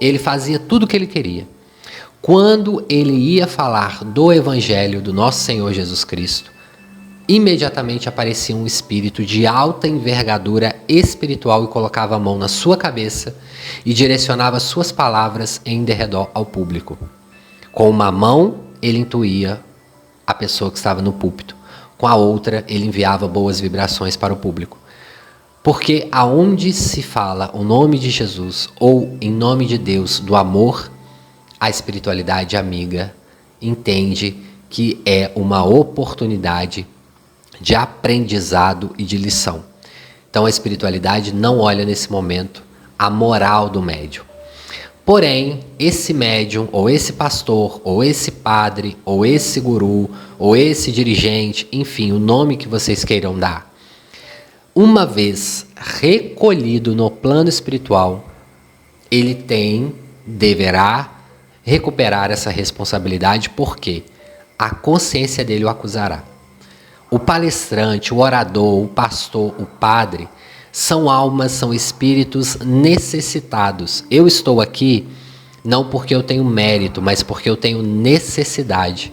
ele 0.00 0.18
fazia 0.18 0.58
tudo 0.58 0.84
o 0.84 0.86
que 0.86 0.96
ele 0.96 1.06
queria. 1.06 1.46
Quando 2.20 2.84
ele 2.88 3.12
ia 3.12 3.46
falar 3.46 4.02
do 4.02 4.32
evangelho 4.32 5.00
do 5.02 5.12
nosso 5.12 5.40
Senhor 5.40 5.72
Jesus 5.72 6.04
Cristo, 6.04 6.50
imediatamente 7.26 8.08
aparecia 8.08 8.54
um 8.54 8.66
espírito 8.66 9.24
de 9.24 9.46
alta 9.46 9.88
envergadura 9.88 10.76
espiritual 10.86 11.64
e 11.64 11.68
colocava 11.68 12.16
a 12.16 12.18
mão 12.18 12.36
na 12.36 12.48
sua 12.48 12.76
cabeça 12.76 13.34
e 13.84 13.94
direcionava 13.94 14.60
suas 14.60 14.92
palavras 14.92 15.60
em 15.64 15.84
derredor 15.84 16.30
ao 16.34 16.44
público. 16.44 16.98
Com 17.72 17.88
uma 17.88 18.12
mão, 18.12 18.56
ele 18.82 18.98
intuía 18.98 19.60
a 20.26 20.34
pessoa 20.34 20.70
que 20.70 20.76
estava 20.76 21.00
no 21.00 21.12
púlpito. 21.12 21.56
Com 21.96 22.06
a 22.06 22.14
outra, 22.14 22.64
ele 22.68 22.86
enviava 22.86 23.26
boas 23.26 23.60
vibrações 23.60 24.16
para 24.16 24.32
o 24.32 24.36
público. 24.36 24.78
Porque 25.62 26.08
aonde 26.12 26.72
se 26.74 27.02
fala 27.02 27.50
o 27.54 27.64
nome 27.64 27.98
de 27.98 28.10
Jesus 28.10 28.68
ou 28.78 29.16
em 29.18 29.30
nome 29.30 29.64
de 29.64 29.78
Deus, 29.78 30.20
do 30.20 30.36
amor, 30.36 30.90
a 31.58 31.70
espiritualidade 31.70 32.54
amiga 32.54 33.14
entende 33.62 34.36
que 34.68 35.00
é 35.06 35.32
uma 35.34 35.64
oportunidade 35.64 36.86
de 37.60 37.74
aprendizado 37.74 38.94
e 38.98 39.04
de 39.04 39.16
lição. 39.16 39.64
Então 40.30 40.46
a 40.46 40.50
espiritualidade 40.50 41.32
não 41.32 41.60
olha 41.60 41.84
nesse 41.84 42.10
momento 42.10 42.62
a 42.98 43.08
moral 43.08 43.68
do 43.68 43.80
médium. 43.80 44.24
Porém, 45.04 45.60
esse 45.78 46.14
médium, 46.14 46.66
ou 46.72 46.88
esse 46.88 47.12
pastor, 47.12 47.80
ou 47.84 48.02
esse 48.02 48.30
padre, 48.30 48.96
ou 49.04 49.26
esse 49.26 49.60
guru, 49.60 50.10
ou 50.38 50.56
esse 50.56 50.90
dirigente, 50.90 51.68
enfim, 51.70 52.10
o 52.12 52.18
nome 52.18 52.56
que 52.56 52.66
vocês 52.66 53.04
queiram 53.04 53.38
dar, 53.38 53.70
uma 54.74 55.04
vez 55.04 55.66
recolhido 55.76 56.94
no 56.94 57.10
plano 57.10 57.50
espiritual, 57.50 58.24
ele 59.10 59.34
tem, 59.34 59.94
deverá 60.26 61.10
recuperar 61.62 62.30
essa 62.30 62.50
responsabilidade, 62.50 63.50
porque 63.50 64.04
a 64.58 64.70
consciência 64.70 65.44
dele 65.44 65.64
o 65.64 65.68
acusará. 65.68 66.24
O 67.10 67.18
palestrante, 67.18 68.12
o 68.12 68.18
orador, 68.18 68.82
o 68.82 68.88
pastor, 68.88 69.54
o 69.58 69.66
padre, 69.66 70.28
são 70.72 71.08
almas, 71.08 71.52
são 71.52 71.72
espíritos 71.72 72.56
necessitados. 72.56 74.04
Eu 74.10 74.26
estou 74.26 74.60
aqui 74.60 75.06
não 75.64 75.88
porque 75.88 76.14
eu 76.14 76.22
tenho 76.22 76.44
mérito, 76.44 77.00
mas 77.00 77.22
porque 77.22 77.48
eu 77.48 77.56
tenho 77.56 77.82
necessidade. 77.82 79.12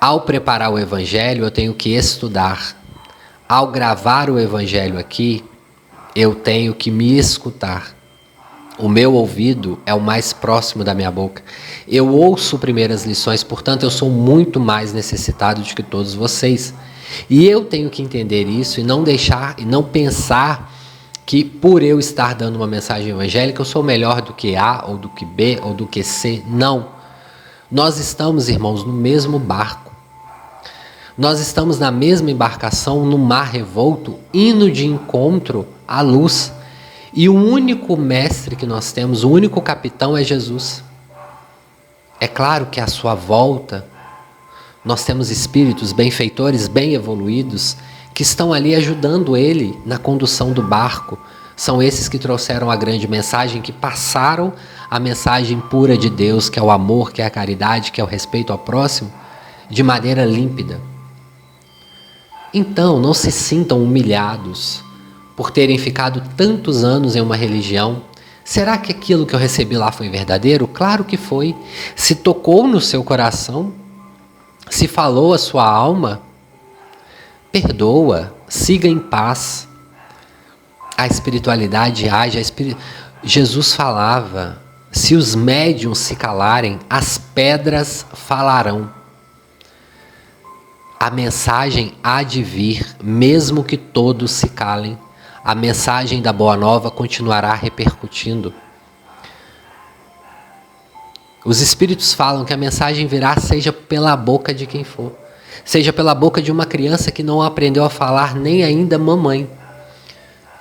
Ao 0.00 0.22
preparar 0.22 0.72
o 0.72 0.78
evangelho, 0.78 1.44
eu 1.44 1.50
tenho 1.50 1.74
que 1.74 1.90
estudar. 1.90 2.80
Ao 3.48 3.66
gravar 3.66 4.30
o 4.30 4.38
evangelho 4.38 4.98
aqui, 4.98 5.44
eu 6.16 6.34
tenho 6.34 6.74
que 6.74 6.90
me 6.90 7.18
escutar. 7.18 7.94
O 8.78 8.88
meu 8.88 9.14
ouvido 9.14 9.78
é 9.84 9.92
o 9.92 10.00
mais 10.00 10.32
próximo 10.32 10.82
da 10.82 10.94
minha 10.94 11.10
boca. 11.10 11.42
Eu 11.86 12.08
ouço 12.08 12.58
primeiras 12.58 13.04
lições, 13.04 13.42
portanto, 13.42 13.82
eu 13.82 13.90
sou 13.90 14.10
muito 14.10 14.58
mais 14.58 14.92
necessitado 14.92 15.60
do 15.60 15.74
que 15.74 15.82
todos 15.82 16.14
vocês. 16.14 16.72
E 17.28 17.46
eu 17.46 17.64
tenho 17.64 17.90
que 17.90 18.02
entender 18.02 18.44
isso 18.44 18.80
e 18.80 18.82
não 18.82 19.02
deixar 19.02 19.54
e 19.58 19.64
não 19.64 19.82
pensar 19.82 20.72
que 21.26 21.44
por 21.44 21.82
eu 21.82 21.98
estar 21.98 22.34
dando 22.34 22.56
uma 22.56 22.66
mensagem 22.66 23.10
evangélica 23.10 23.60
eu 23.60 23.64
sou 23.64 23.82
melhor 23.82 24.22
do 24.22 24.32
que 24.32 24.56
A 24.56 24.84
ou 24.88 24.96
do 24.96 25.08
que 25.08 25.24
B 25.24 25.58
ou 25.62 25.74
do 25.74 25.86
que 25.86 26.02
C. 26.02 26.42
Não. 26.46 26.88
Nós 27.70 27.98
estamos, 27.98 28.48
irmãos, 28.48 28.84
no 28.84 28.92
mesmo 28.92 29.38
barco. 29.38 29.92
Nós 31.16 31.40
estamos 31.40 31.78
na 31.78 31.90
mesma 31.90 32.30
embarcação, 32.30 33.04
no 33.04 33.18
mar 33.18 33.48
revolto, 33.48 34.18
indo 34.32 34.70
de 34.70 34.86
encontro 34.86 35.66
à 35.86 36.00
luz. 36.00 36.52
E 37.14 37.28
o 37.28 37.34
único 37.34 37.94
mestre 37.96 38.56
que 38.56 38.64
nós 38.64 38.90
temos, 38.90 39.22
o 39.22 39.28
único 39.28 39.60
capitão 39.60 40.16
é 40.16 40.24
Jesus. 40.24 40.82
É 42.18 42.26
claro 42.26 42.66
que 42.66 42.80
a 42.80 42.86
sua 42.86 43.14
volta 43.14 43.86
nós 44.84 45.04
temos 45.04 45.30
espíritos 45.30 45.92
benfeitores, 45.92 46.68
bem 46.68 46.94
evoluídos, 46.94 47.76
que 48.14 48.22
estão 48.22 48.52
ali 48.52 48.74
ajudando 48.74 49.36
ele 49.36 49.78
na 49.84 49.98
condução 49.98 50.52
do 50.52 50.62
barco. 50.62 51.18
São 51.54 51.82
esses 51.82 52.08
que 52.08 52.18
trouxeram 52.18 52.70
a 52.70 52.76
grande 52.76 53.06
mensagem, 53.06 53.60
que 53.60 53.72
passaram 53.72 54.52
a 54.90 54.98
mensagem 54.98 55.60
pura 55.60 55.96
de 55.96 56.08
Deus, 56.08 56.48
que 56.48 56.58
é 56.58 56.62
o 56.62 56.70
amor, 56.70 57.12
que 57.12 57.20
é 57.20 57.26
a 57.26 57.30
caridade, 57.30 57.92
que 57.92 58.00
é 58.00 58.04
o 58.04 58.06
respeito 58.06 58.52
ao 58.52 58.58
próximo, 58.58 59.12
de 59.68 59.82
maneira 59.82 60.24
límpida. 60.24 60.80
Então, 62.54 62.98
não 62.98 63.12
se 63.12 63.30
sintam 63.30 63.82
humilhados 63.82 64.82
por 65.36 65.50
terem 65.50 65.78
ficado 65.78 66.22
tantos 66.36 66.84
anos 66.84 67.16
em 67.16 67.20
uma 67.20 67.36
religião. 67.36 68.02
Será 68.44 68.76
que 68.76 68.90
aquilo 68.90 69.26
que 69.26 69.34
eu 69.34 69.38
recebi 69.38 69.76
lá 69.76 69.92
foi 69.92 70.08
verdadeiro? 70.08 70.66
Claro 70.66 71.04
que 71.04 71.16
foi. 71.16 71.54
Se 71.94 72.14
tocou 72.14 72.66
no 72.66 72.80
seu 72.80 73.04
coração, 73.04 73.72
se 74.68 74.88
falou 74.88 75.32
a 75.32 75.38
sua 75.38 75.64
alma, 75.64 76.22
perdoa, 77.50 78.34
siga 78.48 78.88
em 78.88 78.98
paz. 78.98 79.68
A 80.96 81.06
espiritualidade 81.06 82.08
age, 82.08 82.38
a 82.38 82.40
espir... 82.40 82.76
Jesus 83.24 83.74
falava: 83.74 84.60
se 84.90 85.14
os 85.14 85.34
médiums 85.34 85.98
se 85.98 86.16
calarem, 86.16 86.78
as 86.90 87.16
pedras 87.16 88.04
falarão. 88.12 88.90
A 90.98 91.10
mensagem 91.10 91.94
há 92.02 92.22
de 92.22 92.42
vir, 92.42 92.86
mesmo 93.02 93.64
que 93.64 93.76
todos 93.76 94.30
se 94.32 94.48
calem. 94.48 94.98
A 95.44 95.56
mensagem 95.56 96.22
da 96.22 96.32
Boa 96.32 96.56
Nova 96.56 96.88
continuará 96.88 97.52
repercutindo. 97.52 98.54
Os 101.44 101.60
espíritos 101.60 102.14
falam 102.14 102.44
que 102.44 102.52
a 102.52 102.56
mensagem 102.56 103.08
virá 103.08 103.36
seja 103.36 103.72
pela 103.72 104.16
boca 104.16 104.54
de 104.54 104.66
quem 104.66 104.84
for, 104.84 105.12
seja 105.64 105.92
pela 105.92 106.14
boca 106.14 106.40
de 106.40 106.52
uma 106.52 106.64
criança 106.64 107.10
que 107.10 107.24
não 107.24 107.42
aprendeu 107.42 107.84
a 107.84 107.90
falar 107.90 108.36
nem 108.36 108.62
ainda 108.62 108.96
mamãe. 108.96 109.50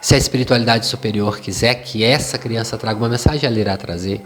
Se 0.02 0.16
a 0.16 0.18
espiritualidade 0.18 0.88
superior 0.88 1.40
quiser 1.40 1.76
que 1.76 2.04
essa 2.04 2.40
criança 2.40 2.76
traga 2.76 2.98
uma 2.98 3.10
mensagem, 3.10 3.46
ela 3.46 3.60
irá 3.60 3.78
trazer. 3.78 4.20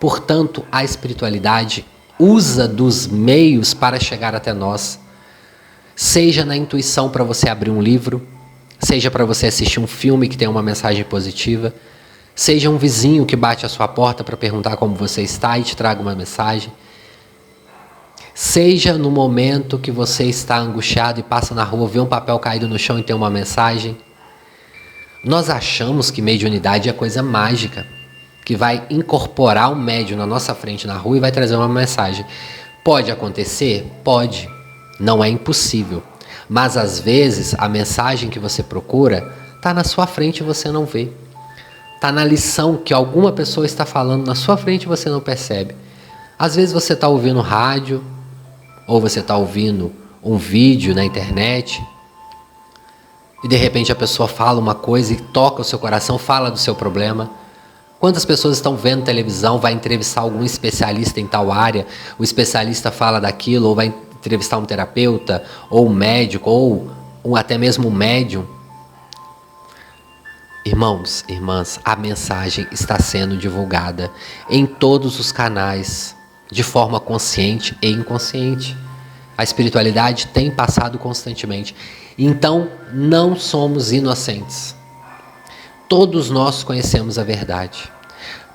Portanto, 0.00 0.64
a 0.72 0.82
espiritualidade 0.82 1.86
usa 2.18 2.66
dos 2.66 3.06
meios 3.06 3.72
para 3.72 4.00
chegar 4.00 4.34
até 4.34 4.52
nós. 4.52 4.98
Seja 5.94 6.44
na 6.44 6.56
intuição 6.56 7.08
para 7.08 7.22
você 7.22 7.48
abrir 7.48 7.70
um 7.70 7.80
livro, 7.80 8.26
seja 8.78 9.10
para 9.10 9.24
você 9.24 9.46
assistir 9.46 9.80
um 9.80 9.86
filme 9.86 10.28
que 10.28 10.36
tem 10.36 10.48
uma 10.48 10.62
mensagem 10.62 11.04
positiva, 11.04 11.74
Seja 12.38 12.70
um 12.70 12.78
vizinho 12.78 13.26
que 13.26 13.34
bate 13.34 13.66
a 13.66 13.68
sua 13.68 13.88
porta 13.88 14.22
para 14.22 14.36
perguntar 14.36 14.76
como 14.76 14.94
você 14.94 15.22
está 15.22 15.58
e 15.58 15.64
te 15.64 15.76
traga 15.76 16.00
uma 16.00 16.14
mensagem. 16.14 16.72
Seja 18.32 18.96
no 18.96 19.10
momento 19.10 19.76
que 19.76 19.90
você 19.90 20.22
está 20.22 20.56
angustiado 20.56 21.18
e 21.18 21.24
passa 21.24 21.52
na 21.52 21.64
rua, 21.64 21.88
vê 21.88 21.98
um 21.98 22.06
papel 22.06 22.38
caído 22.38 22.68
no 22.68 22.78
chão 22.78 22.96
e 22.96 23.02
tem 23.02 23.16
uma 23.16 23.28
mensagem. 23.28 23.98
Nós 25.24 25.50
achamos 25.50 26.12
que 26.12 26.22
mediunidade 26.22 26.88
é 26.88 26.92
coisa 26.92 27.24
mágica, 27.24 27.84
que 28.44 28.54
vai 28.54 28.86
incorporar 28.88 29.72
um 29.72 29.74
médium 29.74 30.16
na 30.16 30.24
nossa 30.24 30.54
frente 30.54 30.86
na 30.86 30.96
rua 30.96 31.16
e 31.16 31.20
vai 31.20 31.32
trazer 31.32 31.56
uma 31.56 31.66
mensagem. 31.66 32.24
Pode 32.84 33.10
acontecer? 33.10 33.84
Pode. 34.04 34.48
Não 35.00 35.24
é 35.24 35.28
impossível. 35.28 36.04
Mas 36.48 36.76
às 36.76 36.98
vezes 36.98 37.54
a 37.58 37.68
mensagem 37.68 38.30
que 38.30 38.38
você 38.38 38.62
procura 38.62 39.34
está 39.56 39.74
na 39.74 39.84
sua 39.84 40.06
frente 40.06 40.38
e 40.38 40.42
você 40.42 40.70
não 40.70 40.84
vê. 40.84 41.10
Está 41.94 42.12
na 42.12 42.24
lição 42.24 42.76
que 42.76 42.94
alguma 42.94 43.32
pessoa 43.32 43.66
está 43.66 43.84
falando 43.84 44.26
na 44.26 44.34
sua 44.34 44.56
frente 44.56 44.84
e 44.84 44.88
você 44.88 45.10
não 45.10 45.20
percebe. 45.20 45.74
Às 46.38 46.54
vezes 46.54 46.72
você 46.72 46.92
está 46.92 47.08
ouvindo 47.08 47.40
rádio, 47.40 48.02
ou 48.86 49.00
você 49.00 49.20
está 49.20 49.36
ouvindo 49.36 49.92
um 50.22 50.36
vídeo 50.36 50.94
na 50.94 51.04
internet 51.04 51.82
e 53.42 53.46
de 53.46 53.56
repente 53.56 53.92
a 53.92 53.94
pessoa 53.94 54.28
fala 54.28 54.58
uma 54.58 54.74
coisa 54.74 55.12
e 55.12 55.16
toca 55.16 55.60
o 55.60 55.64
seu 55.64 55.78
coração, 55.78 56.18
fala 56.18 56.50
do 56.50 56.58
seu 56.58 56.74
problema. 56.74 57.30
Quantas 58.00 58.24
pessoas 58.24 58.56
estão 58.56 58.76
vendo 58.76 59.04
televisão, 59.04 59.58
vai 59.58 59.72
entrevistar 59.72 60.22
algum 60.22 60.42
especialista 60.42 61.20
em 61.20 61.26
tal 61.26 61.52
área, 61.52 61.86
o 62.18 62.24
especialista 62.24 62.90
fala 62.90 63.20
daquilo, 63.20 63.68
ou 63.68 63.74
vai 63.74 63.92
entrevistar 64.18 64.58
um 64.58 64.64
terapeuta, 64.64 65.44
ou 65.70 65.86
um 65.86 65.92
médico, 65.92 66.50
ou 66.50 67.36
até 67.36 67.56
mesmo 67.56 67.88
um 67.88 67.90
médium. 67.90 68.46
Irmãos, 70.64 71.24
irmãs, 71.28 71.80
a 71.84 71.96
mensagem 71.96 72.66
está 72.70 72.98
sendo 72.98 73.36
divulgada 73.36 74.10
em 74.50 74.66
todos 74.66 75.18
os 75.18 75.32
canais 75.32 76.14
de 76.50 76.62
forma 76.62 77.00
consciente 77.00 77.76
e 77.80 77.90
inconsciente. 77.90 78.76
A 79.36 79.42
espiritualidade 79.42 80.26
tem 80.26 80.50
passado 80.50 80.98
constantemente. 80.98 81.74
Então, 82.18 82.68
não 82.92 83.36
somos 83.36 83.92
inocentes. 83.92 84.74
Todos 85.88 86.28
nós 86.28 86.62
conhecemos 86.62 87.18
a 87.18 87.24
verdade. 87.24 87.90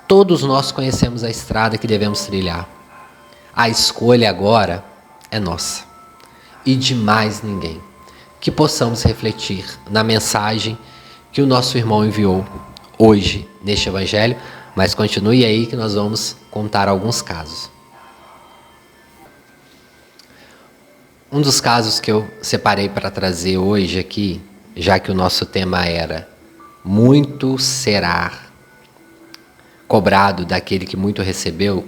Todos 0.08 0.44
nós 0.44 0.72
conhecemos 0.72 1.24
a 1.24 1.30
estrada 1.30 1.78
que 1.78 1.88
devemos 1.88 2.26
trilhar. 2.26 2.70
A 3.56 3.70
escolha 3.70 4.30
agora 4.30 4.84
é 5.34 5.40
nossa 5.40 5.84
e 6.64 6.76
de 6.76 6.94
mais 6.94 7.42
ninguém. 7.42 7.82
Que 8.40 8.52
possamos 8.52 9.04
refletir 9.04 9.66
na 9.90 10.04
mensagem 10.04 10.78
que 11.32 11.42
o 11.42 11.48
nosso 11.48 11.78
irmão 11.78 12.06
enviou 12.06 12.46
hoje 12.98 13.50
neste 13.64 13.90
Evangelho, 13.90 14.38
mas 14.76 14.94
continue 14.94 15.44
aí 15.44 15.66
que 15.66 15.76
nós 15.76 15.96
vamos 15.96 16.36
contar 16.52 16.88
alguns 16.88 17.22
casos. 17.22 17.70
Um 21.32 21.42
dos 21.42 21.60
casos 21.60 22.00
que 22.00 22.12
eu 22.12 22.30
separei 22.42 22.90
para 22.90 23.10
trazer 23.10 23.58
hoje 23.58 23.98
aqui, 23.98 24.40
já 24.76 25.00
que 25.00 25.10
o 25.10 25.16
nosso 25.16 25.46
tema 25.46 25.86
era 25.86 26.30
muito 26.84 27.58
será 27.58 28.32
cobrado 29.88 30.46
daquele 30.46 30.86
que 30.86 30.98
muito 30.98 31.22
recebeu, 31.22 31.88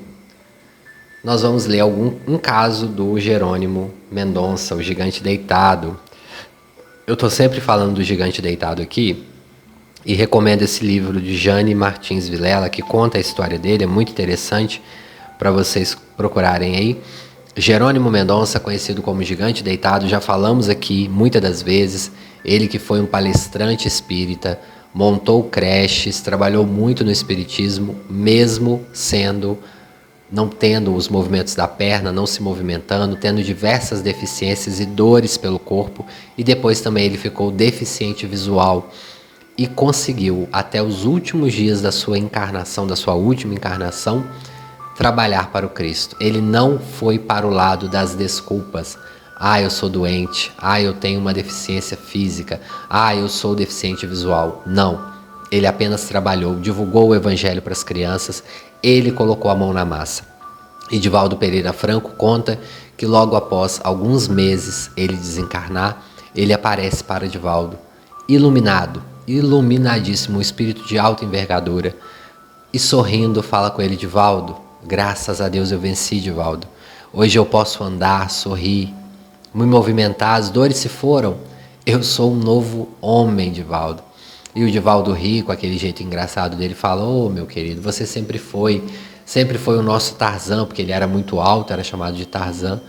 nós 1.25 1.41
vamos 1.41 1.65
ler 1.65 1.79
algum, 1.79 2.13
um 2.27 2.38
caso 2.38 2.86
do 2.86 3.20
Jerônimo 3.20 3.91
Mendonça, 4.12 4.75
o 4.75 4.84
gigante 4.84 5.24
deitado. 5.24 6.00
Eu 7.08 7.15
estou 7.15 7.32
sempre 7.32 7.60
falando 7.60 7.96
do 7.96 8.03
gigante 8.03 8.44
deitado 8.44 8.79
aqui 8.79 9.25
e 10.05 10.13
recomendo 10.13 10.62
esse 10.62 10.86
livro 10.86 11.20
de 11.20 11.36
Jane 11.36 11.74
Martins 11.74 12.27
Vilela, 12.27 12.70
que 12.70 12.84
conta 12.84 13.17
a 13.17 13.20
história 13.20 13.58
dele, 13.58 13.86
é 13.86 13.88
muito 13.88 14.12
interessante 14.12 14.84
para 15.39 15.50
vocês 15.50 15.98
procurarem 16.15 16.75
aí. 16.75 17.01
Jerônimo 17.58 18.12
Mendonça, 18.12 18.60
conhecido 18.60 19.01
como 19.01 19.24
Gigante 19.24 19.63
Deitado, 19.63 20.08
já 20.08 20.22
falamos 20.22 20.70
aqui 20.70 21.10
muitas 21.10 21.41
das 21.41 21.60
vezes. 21.60 22.12
Ele 22.44 22.67
que 22.67 22.77
foi 22.77 23.01
um 23.01 23.08
palestrante 23.08 23.88
espírita, 23.88 24.60
montou 24.94 25.42
creches, 25.42 26.22
trabalhou 26.22 26.68
muito 26.68 27.03
no 27.03 27.09
espiritismo, 27.09 27.96
mesmo 28.07 28.85
sendo 28.94 29.57
não 30.35 30.50
tendo 30.50 30.93
os 30.93 31.07
movimentos 31.07 31.55
da 31.55 31.65
perna, 31.65 32.11
não 32.11 32.27
se 32.27 32.43
movimentando, 32.43 33.15
tendo 33.15 33.41
diversas 33.41 34.01
deficiências 34.01 34.81
e 34.81 34.85
dores 34.85 35.37
pelo 35.37 35.57
corpo, 35.57 36.05
e 36.37 36.43
depois 36.43 36.81
também 36.81 37.05
ele 37.05 37.17
ficou 37.17 37.50
deficiente 37.50 38.27
visual 38.27 38.91
e 39.57 39.65
conseguiu 39.65 40.50
até 40.51 40.83
os 40.83 41.05
últimos 41.05 41.53
dias 41.53 41.81
da 41.81 41.89
sua 41.89 42.17
encarnação, 42.17 42.85
da 42.85 42.98
sua 42.98 43.13
última 43.13 43.53
encarnação, 43.53 44.25
trabalhar 44.98 45.51
para 45.51 45.65
o 45.65 45.69
Cristo. 45.69 46.17
Ele 46.19 46.41
não 46.41 46.77
foi 46.77 47.17
para 47.17 47.48
o 47.48 47.50
lado 47.50 47.87
das 47.87 48.13
desculpas. 48.13 48.98
Ah, 49.37 49.61
eu 49.61 49.69
sou 49.69 49.87
doente. 49.87 50.51
Ah, 50.57 50.81
eu 50.81 50.93
tenho 50.93 51.21
uma 51.21 51.33
deficiência 51.33 51.95
física. 51.95 52.59
Ah, 52.89 53.15
eu 53.15 53.29
sou 53.29 53.55
deficiente 53.55 54.05
visual. 54.05 54.61
Não. 54.65 55.15
Ele 55.51 55.67
apenas 55.67 56.05
trabalhou, 56.05 56.55
divulgou 56.55 57.09
o 57.09 57.15
evangelho 57.15 57.61
para 57.61 57.71
as 57.71 57.83
crianças, 57.83 58.43
ele 58.87 59.11
colocou 59.11 59.50
a 59.50 59.55
mão 59.55 59.74
na 59.74 59.85
massa. 59.85 60.24
Edivaldo 60.91 61.37
Pereira 61.37 61.74
Franco 61.74 62.11
conta 62.11 62.59
que 62.95 63.05
logo 63.05 63.35
após 63.35 63.79
alguns 63.83 64.27
meses 64.27 64.91
ele 64.95 65.15
desencarnar, 65.15 66.03
ele 66.35 66.53
aparece 66.53 67.03
para 67.03 67.25
Edivaldo, 67.25 67.77
iluminado, 68.27 69.01
iluminadíssimo, 69.27 70.37
um 70.37 70.41
espírito 70.41 70.85
de 70.85 70.98
alta 71.00 71.25
envergadura, 71.25 71.95
e 72.71 72.77
sorrindo 72.77 73.41
fala 73.41 73.71
com 73.71 73.81
ele, 73.81 73.95
Edivaldo, 73.95 74.65
Graças 74.87 75.41
a 75.41 75.50
Deus 75.50 75.71
eu 75.71 75.79
venci, 75.79 76.19
Divaldo. 76.19 76.67
Hoje 77.11 77.39
eu 77.39 77.45
posso 77.45 77.83
andar, 77.83 78.29
sorrir, 78.29 78.93
me 79.51 79.65
movimentar, 79.65 80.37
as 80.37 80.51
dores 80.51 80.77
se 80.77 80.87
foram. 80.87 81.37
Eu 81.83 82.03
sou 82.03 82.31
um 82.31 82.35
novo 82.35 82.89
homem, 83.01 83.51
Divaldo. 83.51 84.03
E 84.55 84.63
o 84.63 84.72
Divaldo 84.72 85.11
ri 85.11 85.41
com 85.41 85.51
aquele 85.51 85.77
jeito 85.77 86.01
engraçado 86.01 86.55
dele, 86.55 86.74
fala: 86.74 87.03
Ô 87.03 87.25
oh, 87.25 87.29
meu 87.29 87.46
querido, 87.46 87.81
você 87.81 88.05
sempre 88.05 88.37
foi, 88.37 88.81
sempre 89.25 89.57
foi 89.57 89.77
o 89.77 89.83
nosso 89.83 90.15
Tarzan, 90.15 90.65
porque 90.65 90.81
ele 90.81 90.94
era 90.94 91.05
muito 91.05 91.41
alto, 91.41 91.74
era 91.74 91.83
chamado 91.83 92.15
de 92.15 92.25
Tarzan. 92.25 92.81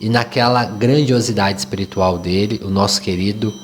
E 0.00 0.08
naquela 0.08 0.64
grandiosidade 0.64 1.60
espiritual 1.60 2.18
dele, 2.18 2.60
o 2.64 2.68
nosso 2.68 3.00
querido 3.00 3.54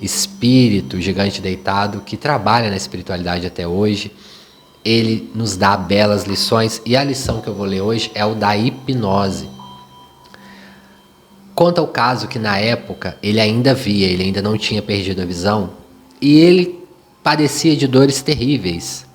espírito 0.00 1.00
gigante 1.00 1.40
deitado, 1.40 2.00
que 2.00 2.16
trabalha 2.16 2.70
na 2.70 2.76
espiritualidade 2.76 3.46
até 3.46 3.66
hoje, 3.66 4.12
ele 4.84 5.30
nos 5.34 5.56
dá 5.56 5.76
belas 5.76 6.24
lições 6.24 6.80
e 6.86 6.96
a 6.96 7.02
lição 7.02 7.40
que 7.40 7.48
eu 7.48 7.54
vou 7.54 7.66
ler 7.66 7.80
hoje 7.80 8.10
é 8.14 8.24
o 8.24 8.34
da 8.34 8.56
hipnose. 8.56 9.48
Conta 11.54 11.82
o 11.82 11.86
caso 11.86 12.28
que 12.28 12.38
na 12.38 12.58
época 12.58 13.16
ele 13.22 13.40
ainda 13.40 13.74
via, 13.74 14.06
ele 14.06 14.24
ainda 14.24 14.40
não 14.40 14.56
tinha 14.56 14.82
perdido 14.82 15.20
a 15.20 15.24
visão 15.24 15.70
e 16.20 16.38
ele 16.38 16.81
padecia 17.22 17.76
de 17.76 17.86
dores 17.86 18.22
terríveis. 18.22 19.06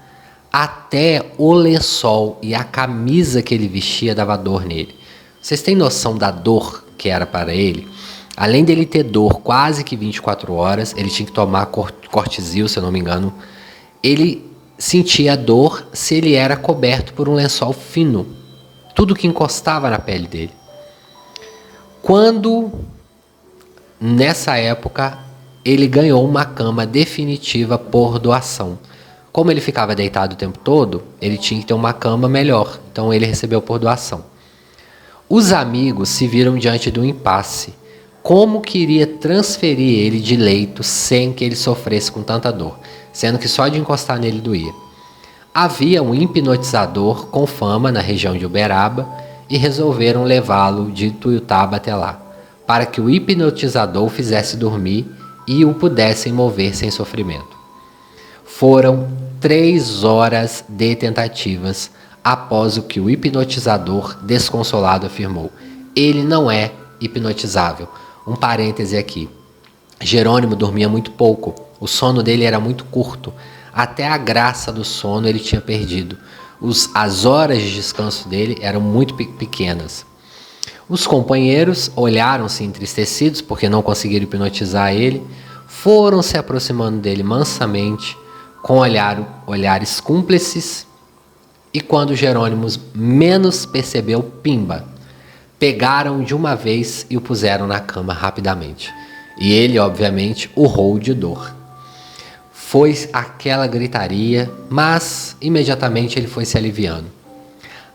Até 0.51 1.31
o 1.37 1.53
lençol 1.53 2.39
e 2.41 2.55
a 2.55 2.63
camisa 2.63 3.41
que 3.41 3.53
ele 3.53 3.67
vestia 3.67 4.15
dava 4.15 4.37
dor 4.37 4.65
nele. 4.65 4.95
Vocês 5.41 5.61
têm 5.61 5.75
noção 5.75 6.17
da 6.17 6.31
dor 6.31 6.83
que 6.97 7.09
era 7.09 7.25
para 7.25 7.53
ele? 7.53 7.87
Além 8.35 8.63
dele 8.63 8.85
ter 8.85 9.03
dor 9.03 9.39
quase 9.41 9.83
que 9.83 9.95
24 9.95 10.53
horas, 10.53 10.93
ele 10.95 11.09
tinha 11.09 11.25
que 11.25 11.31
tomar 11.31 11.65
cortisil, 11.65 12.67
se 12.67 12.77
eu 12.77 12.83
não 12.83 12.91
me 12.91 12.99
engano. 12.99 13.33
Ele 14.01 14.45
sentia 14.77 15.35
dor 15.35 15.87
se 15.91 16.15
ele 16.15 16.33
era 16.33 16.55
coberto 16.55 17.13
por 17.13 17.27
um 17.27 17.33
lençol 17.33 17.73
fino, 17.73 18.27
tudo 18.95 19.15
que 19.15 19.27
encostava 19.27 19.89
na 19.89 19.99
pele 19.99 20.27
dele. 20.27 20.51
Quando, 22.01 22.71
nessa 23.99 24.55
época, 24.57 25.17
ele 25.69 25.87
ganhou 25.87 26.23
uma 26.23 26.45
cama 26.45 26.85
definitiva 26.85 27.77
por 27.77 28.19
doação. 28.19 28.77
Como 29.31 29.51
ele 29.51 29.61
ficava 29.61 29.95
deitado 29.95 30.33
o 30.33 30.37
tempo 30.37 30.57
todo, 30.59 31.03
ele 31.21 31.37
tinha 31.37 31.59
que 31.59 31.65
ter 31.65 31.73
uma 31.73 31.93
cama 31.93 32.27
melhor, 32.29 32.79
então 32.91 33.13
ele 33.13 33.25
recebeu 33.25 33.61
por 33.61 33.79
doação. 33.79 34.23
Os 35.29 35.51
amigos 35.51 36.09
se 36.09 36.27
viram 36.27 36.57
diante 36.57 36.89
de 36.89 36.99
um 36.99 37.05
impasse. 37.05 37.73
Como 38.23 38.61
queria 38.61 39.05
transferir 39.05 39.99
ele 39.99 40.19
de 40.19 40.35
leito 40.35 40.83
sem 40.83 41.33
que 41.33 41.43
ele 41.43 41.55
sofresse 41.55 42.11
com 42.11 42.23
tanta 42.23 42.51
dor? 42.51 42.77
sendo 43.17 43.39
que 43.39 43.47
só 43.47 43.67
de 43.67 43.79
encostar 43.79 44.19
nele 44.19 44.39
doía. 44.39 44.71
Havia 45.51 46.03
um 46.03 46.13
hipnotizador 46.13 47.25
com 47.27 47.47
fama 47.47 47.91
na 47.91 47.99
região 47.99 48.37
de 48.37 48.45
Uberaba 48.45 49.07
e 49.49 49.57
resolveram 49.57 50.23
levá-lo 50.23 50.91
de 50.91 51.09
Tuiutaba 51.09 51.77
até 51.77 51.95
lá, 51.95 52.21
para 52.67 52.85
que 52.85 53.01
o 53.01 53.09
hipnotizador 53.09 54.05
o 54.05 54.09
fizesse 54.09 54.55
dormir 54.55 55.07
e 55.47 55.63
o 55.63 55.73
pudessem 55.73 56.33
mover 56.33 56.75
sem 56.75 56.91
sofrimento. 56.91 57.57
Foram 58.45 59.07
três 59.39 60.03
horas 60.03 60.65
de 60.67 60.95
tentativas 60.95 61.89
após 62.23 62.77
o 62.77 62.83
que 62.83 62.99
o 62.99 63.09
hipnotizador 63.09 64.17
desconsolado 64.23 65.05
afirmou. 65.05 65.51
Ele 65.95 66.23
não 66.23 66.51
é 66.51 66.71
hipnotizável. 66.99 67.87
Um 68.27 68.35
parêntese 68.35 68.97
aqui. 68.97 69.29
Jerônimo 70.01 70.55
dormia 70.55 70.89
muito 70.89 71.11
pouco 71.11 71.67
o 71.79 71.87
sono 71.87 72.23
dele 72.23 72.43
era 72.43 72.59
muito 72.59 72.85
curto. 72.85 73.33
Até 73.73 74.07
a 74.07 74.17
graça 74.17 74.71
do 74.71 74.83
sono 74.83 75.27
ele 75.27 75.39
tinha 75.39 75.61
perdido. 75.61 76.17
Os, 76.59 76.89
as 76.93 77.25
horas 77.25 77.61
de 77.61 77.73
descanso 77.73 78.27
dele 78.27 78.57
eram 78.61 78.81
muito 78.81 79.13
pe 79.13 79.25
pequenas. 79.25 80.05
Os 80.89 81.05
companheiros 81.05 81.91
olharam-se 81.95 82.63
entristecidos 82.63 83.41
porque 83.41 83.67
não 83.67 83.81
conseguiram 83.81 84.23
hipnotizar 84.23 84.93
ele, 84.93 85.21
foram 85.67 86.21
se 86.21 86.37
aproximando 86.37 86.99
dele 86.99 87.23
mansamente, 87.23 88.17
com 88.61 88.77
olhar, 88.77 89.43
olhares 89.45 89.99
cúmplices, 89.99 90.87
e 91.73 91.81
quando 91.81 92.15
Jerônimo 92.15 92.67
menos 92.95 93.65
percebeu, 93.65 94.23
pimba, 94.23 94.87
pegaram 95.59 96.23
de 96.23 96.33
uma 96.33 96.55
vez 96.55 97.05
e 97.09 97.17
o 97.17 97.21
puseram 97.21 97.67
na 97.67 97.79
cama 97.79 98.13
rapidamente. 98.13 98.93
E 99.39 99.51
ele, 99.51 99.77
obviamente, 99.77 100.49
urrou 100.55 100.97
de 100.97 101.13
dor. 101.13 101.53
Foi 102.51 102.97
aquela 103.13 103.67
gritaria, 103.67 104.51
mas 104.69 105.35
imediatamente 105.39 106.17
ele 106.17 106.27
foi 106.27 106.45
se 106.45 106.57
aliviando. 106.57 107.05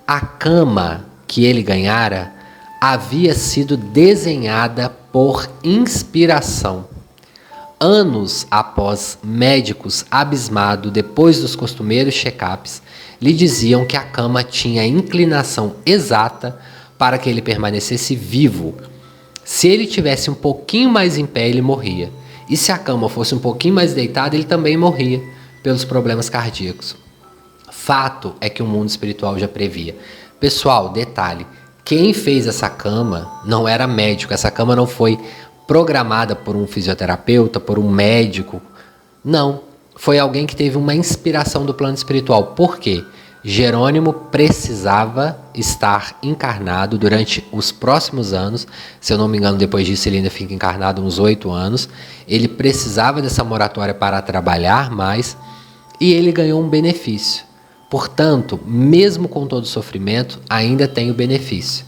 A 0.06 0.20
cama 0.20 1.04
que 1.26 1.44
ele 1.44 1.62
ganhara 1.62 2.32
havia 2.84 3.32
sido 3.32 3.76
desenhada 3.76 4.88
por 5.12 5.48
inspiração. 5.62 6.86
Anos 7.78 8.44
após 8.50 9.20
médicos 9.22 10.04
abismados, 10.10 10.90
depois 10.90 11.38
dos 11.38 11.54
costumeiros 11.54 12.12
check-ups, 12.12 12.82
lhe 13.20 13.32
diziam 13.32 13.86
que 13.86 13.96
a 13.96 14.02
cama 14.02 14.42
tinha 14.42 14.82
a 14.82 14.86
inclinação 14.86 15.76
exata 15.86 16.58
para 16.98 17.18
que 17.18 17.30
ele 17.30 17.40
permanecesse 17.40 18.16
vivo. 18.16 18.74
Se 19.44 19.68
ele 19.68 19.86
tivesse 19.86 20.28
um 20.28 20.34
pouquinho 20.34 20.90
mais 20.90 21.16
em 21.16 21.24
pé, 21.24 21.48
ele 21.48 21.62
morria. 21.62 22.10
E 22.50 22.56
se 22.56 22.72
a 22.72 22.78
cama 22.78 23.08
fosse 23.08 23.32
um 23.32 23.38
pouquinho 23.38 23.74
mais 23.74 23.94
deitada, 23.94 24.34
ele 24.34 24.42
também 24.42 24.76
morria 24.76 25.22
pelos 25.62 25.84
problemas 25.84 26.28
cardíacos. 26.28 26.96
Fato 27.70 28.34
é 28.40 28.50
que 28.50 28.60
o 28.60 28.66
mundo 28.66 28.88
espiritual 28.88 29.38
já 29.38 29.46
previa. 29.46 29.96
Pessoal, 30.40 30.88
detalhe: 30.88 31.46
quem 31.84 32.12
fez 32.12 32.46
essa 32.46 32.70
cama 32.70 33.30
não 33.44 33.66
era 33.66 33.86
médico, 33.86 34.32
essa 34.32 34.50
cama 34.50 34.76
não 34.76 34.86
foi 34.86 35.18
programada 35.66 36.36
por 36.36 36.54
um 36.56 36.66
fisioterapeuta, 36.66 37.58
por 37.58 37.78
um 37.78 37.88
médico. 37.88 38.60
Não, 39.24 39.62
foi 39.96 40.18
alguém 40.18 40.46
que 40.46 40.56
teve 40.56 40.76
uma 40.76 40.94
inspiração 40.94 41.64
do 41.64 41.74
plano 41.74 41.94
espiritual. 41.94 42.46
Por 42.48 42.78
quê? 42.78 43.04
Jerônimo 43.44 44.12
precisava 44.12 45.36
estar 45.52 46.16
encarnado 46.22 46.96
durante 46.96 47.44
os 47.50 47.72
próximos 47.72 48.32
anos. 48.32 48.66
Se 49.00 49.12
eu 49.12 49.18
não 49.18 49.26
me 49.26 49.38
engano, 49.38 49.58
depois 49.58 49.84
disso 49.84 50.08
ele 50.08 50.18
ainda 50.18 50.30
fica 50.30 50.54
encarnado 50.54 51.02
uns 51.02 51.18
oito 51.18 51.50
anos. 51.50 51.88
Ele 52.28 52.46
precisava 52.46 53.20
dessa 53.20 53.42
moratória 53.42 53.92
para 53.92 54.22
trabalhar 54.22 54.90
mais 54.90 55.36
e 56.00 56.12
ele 56.12 56.30
ganhou 56.30 56.62
um 56.62 56.68
benefício. 56.68 57.44
Portanto, 57.92 58.58
mesmo 58.64 59.28
com 59.28 59.46
todo 59.46 59.64
o 59.64 59.66
sofrimento, 59.66 60.40
ainda 60.48 60.88
tem 60.88 61.10
o 61.10 61.14
benefício. 61.14 61.84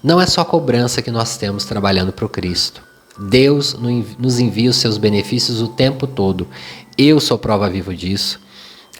Não 0.00 0.20
é 0.20 0.26
só 0.26 0.44
cobrança 0.44 1.02
que 1.02 1.10
nós 1.10 1.36
temos 1.36 1.64
trabalhando 1.64 2.12
para 2.12 2.24
o 2.24 2.28
Cristo. 2.28 2.80
Deus 3.18 3.76
nos 4.20 4.38
envia 4.38 4.70
os 4.70 4.76
seus 4.76 4.98
benefícios 4.98 5.60
o 5.60 5.66
tempo 5.66 6.06
todo. 6.06 6.46
Eu 6.96 7.18
sou 7.18 7.36
prova 7.36 7.68
viva 7.68 7.92
disso. 7.92 8.38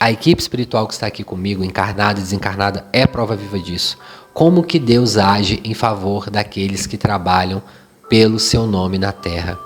A 0.00 0.10
equipe 0.10 0.42
espiritual 0.42 0.88
que 0.88 0.94
está 0.94 1.06
aqui 1.06 1.22
comigo, 1.22 1.62
encarnada 1.62 2.18
e 2.18 2.22
desencarnada, 2.24 2.84
é 2.92 3.06
prova 3.06 3.36
viva 3.36 3.60
disso. 3.60 3.96
Como 4.34 4.64
que 4.64 4.80
Deus 4.80 5.16
age 5.16 5.60
em 5.62 5.74
favor 5.74 6.28
daqueles 6.28 6.88
que 6.88 6.98
trabalham 6.98 7.62
pelo 8.08 8.40
seu 8.40 8.66
nome 8.66 8.98
na 8.98 9.12
terra. 9.12 9.56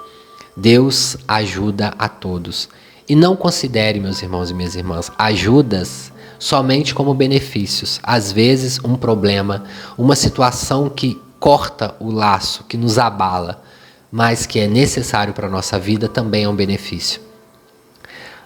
Deus 0.54 1.16
ajuda 1.26 1.94
a 1.98 2.06
todos. 2.06 2.68
E 3.08 3.14
não 3.14 3.34
considere, 3.34 3.98
meus 3.98 4.20
irmãos 4.20 4.50
e 4.50 4.54
minhas 4.54 4.74
irmãs, 4.74 5.10
ajudas 5.16 6.09
somente 6.40 6.94
como 6.94 7.12
benefícios. 7.12 8.00
Às 8.02 8.32
vezes, 8.32 8.80
um 8.82 8.96
problema, 8.96 9.64
uma 9.96 10.16
situação 10.16 10.88
que 10.88 11.20
corta 11.38 11.94
o 12.00 12.10
laço, 12.10 12.64
que 12.64 12.78
nos 12.78 12.98
abala, 12.98 13.62
mas 14.10 14.46
que 14.46 14.58
é 14.58 14.66
necessário 14.66 15.34
para 15.34 15.46
a 15.46 15.50
nossa 15.50 15.78
vida, 15.78 16.08
também 16.08 16.44
é 16.44 16.48
um 16.48 16.56
benefício. 16.56 17.20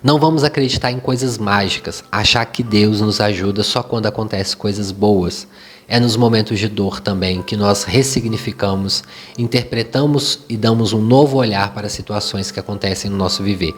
Não 0.02 0.18
vamos 0.18 0.44
acreditar 0.44 0.90
em 0.90 1.00
coisas 1.00 1.38
mágicas, 1.38 2.04
achar 2.12 2.44
que 2.44 2.62
Deus 2.62 3.00
nos 3.00 3.20
ajuda 3.20 3.62
só 3.62 3.82
quando 3.82 4.06
acontecem 4.06 4.58
coisas 4.58 4.90
boas. 4.90 5.46
É 5.88 5.98
nos 5.98 6.16
momentos 6.16 6.58
de 6.58 6.68
dor 6.68 7.00
também 7.00 7.42
que 7.42 7.56
nós 7.56 7.84
ressignificamos, 7.84 9.04
interpretamos 9.38 10.40
e 10.48 10.56
damos 10.56 10.92
um 10.92 11.00
novo 11.00 11.38
olhar 11.38 11.72
para 11.72 11.86
as 11.86 11.92
situações 11.92 12.50
que 12.50 12.60
acontecem 12.60 13.10
no 13.10 13.16
nosso 13.16 13.42
viver. 13.42 13.74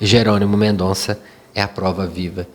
Jerônimo 0.00 0.56
Mendonça 0.56 1.18
é 1.54 1.62
a 1.62 1.68
prova 1.68 2.06
viva 2.06 2.46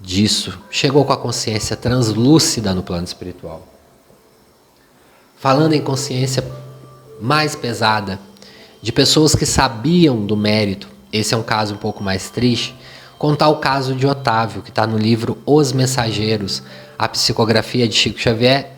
disso, 0.00 0.58
chegou 0.70 1.04
com 1.04 1.12
a 1.12 1.16
consciência 1.16 1.76
translúcida 1.76 2.74
no 2.74 2.82
plano 2.82 3.04
espiritual. 3.04 3.66
Falando 5.36 5.74
em 5.74 5.82
consciência 5.82 6.44
mais 7.20 7.54
pesada, 7.54 8.18
de 8.82 8.92
pessoas 8.92 9.34
que 9.34 9.44
sabiam 9.44 10.24
do 10.24 10.36
mérito, 10.36 10.88
esse 11.12 11.34
é 11.34 11.36
um 11.36 11.42
caso 11.42 11.74
um 11.74 11.78
pouco 11.78 12.02
mais 12.02 12.30
triste, 12.30 12.74
contar 13.18 13.48
o 13.48 13.56
caso 13.56 13.94
de 13.94 14.06
Otávio, 14.06 14.62
que 14.62 14.70
está 14.70 14.86
no 14.86 14.96
livro 14.96 15.36
Os 15.44 15.72
Mensageiros, 15.72 16.62
a 16.98 17.06
psicografia 17.06 17.86
de 17.86 17.94
Chico 17.94 18.18
Xavier 18.18 18.70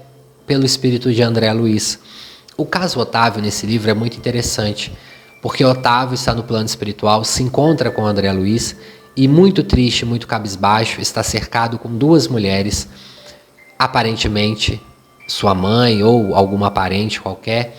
pelo 0.47 0.67
espírito 0.67 1.13
de 1.13 1.23
André 1.23 1.53
Luiz. 1.53 2.01
O 2.57 2.67
caso 2.67 2.99
Otávio 2.99 3.41
nesse 3.41 3.65
livro 3.67 3.91
é 3.91 3.95
muito 3.95 4.17
interessante, 4.17 4.93
porque 5.41 5.65
Otávio 5.65 6.15
está 6.15 6.35
no 6.35 6.43
plano 6.43 6.67
espiritual, 6.67 7.25
se 7.25 7.43
encontra 7.43 7.91
com 7.91 8.05
André 8.05 8.33
Luiz 8.33 8.77
e 9.17 9.29
muito 9.29 9.63
triste, 9.63 10.05
muito 10.05 10.27
cabisbaixo, 10.27 11.01
está 11.01 11.23
cercado 11.23 11.79
com 11.79 11.89
duas 11.97 12.27
mulheres, 12.29 12.89
aparentemente 13.79 14.81
sua 15.29 15.55
mãe 15.55 16.03
ou 16.03 16.35
alguma 16.35 16.71
parente 16.71 17.21
qualquer, 17.21 17.77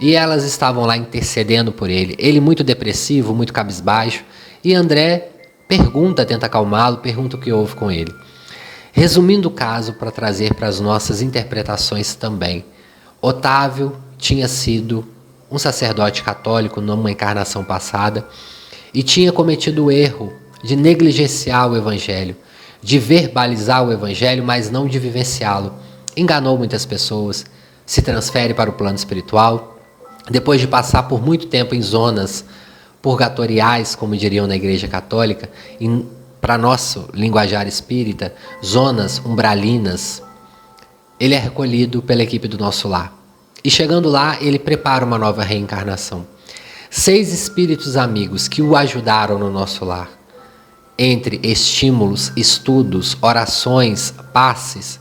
e 0.00 0.14
elas 0.14 0.44
estavam 0.44 0.86
lá 0.86 0.96
intercedendo 0.96 1.70
por 1.70 1.90
ele. 1.90 2.14
Ele 2.18 2.40
muito 2.40 2.64
depressivo, 2.64 3.34
muito 3.34 3.52
cabisbaixo, 3.52 4.24
e 4.64 4.74
André 4.74 5.28
pergunta, 5.68 6.24
tenta 6.24 6.46
acalmá-lo, 6.46 6.96
pergunta 6.96 7.36
o 7.36 7.40
que 7.40 7.52
houve 7.52 7.76
com 7.76 7.90
ele. 7.90 8.12
Resumindo 8.92 9.48
o 9.48 9.52
caso 9.52 9.92
para 9.92 10.10
trazer 10.10 10.54
para 10.54 10.66
as 10.66 10.80
nossas 10.80 11.22
interpretações 11.22 12.14
também. 12.14 12.64
Otávio 13.22 13.96
tinha 14.18 14.48
sido 14.48 15.06
um 15.50 15.58
sacerdote 15.58 16.22
católico 16.22 16.80
numa 16.80 17.10
encarnação 17.10 17.62
passada 17.62 18.26
e 18.92 19.02
tinha 19.02 19.30
cometido 19.30 19.84
o 19.84 19.92
erro 19.92 20.39
de 20.62 20.76
negligenciar 20.76 21.70
o 21.70 21.76
Evangelho, 21.76 22.36
de 22.82 22.98
verbalizar 22.98 23.86
o 23.86 23.92
Evangelho, 23.92 24.44
mas 24.44 24.70
não 24.70 24.86
de 24.86 24.98
vivenciá-lo. 24.98 25.74
Enganou 26.16 26.56
muitas 26.56 26.84
pessoas, 26.84 27.44
se 27.86 28.02
transfere 28.02 28.54
para 28.54 28.70
o 28.70 28.74
plano 28.74 28.96
espiritual, 28.96 29.78
depois 30.30 30.60
de 30.60 30.68
passar 30.68 31.04
por 31.04 31.24
muito 31.24 31.46
tempo 31.46 31.74
em 31.74 31.82
zonas 31.82 32.44
purgatoriais, 33.02 33.94
como 33.94 34.16
diriam 34.16 34.46
na 34.46 34.56
Igreja 34.56 34.86
Católica, 34.86 35.50
para 36.40 36.58
nosso 36.58 37.08
linguajar 37.12 37.66
espírita, 37.66 38.34
zonas 38.64 39.20
umbralinas, 39.24 40.22
ele 41.18 41.34
é 41.34 41.38
recolhido 41.38 42.02
pela 42.02 42.22
equipe 42.22 42.48
do 42.48 42.58
nosso 42.58 42.88
lar. 42.88 43.12
E 43.62 43.70
chegando 43.70 44.08
lá, 44.08 44.38
ele 44.40 44.58
prepara 44.58 45.04
uma 45.04 45.18
nova 45.18 45.42
reencarnação. 45.42 46.26
Seis 46.88 47.32
espíritos 47.32 47.96
amigos 47.96 48.48
que 48.48 48.62
o 48.62 48.74
ajudaram 48.74 49.38
no 49.38 49.50
nosso 49.50 49.84
lar 49.84 50.19
entre 51.02 51.40
estímulos, 51.42 52.30
estudos, 52.36 53.16
orações, 53.22 54.12
passes, 54.34 55.00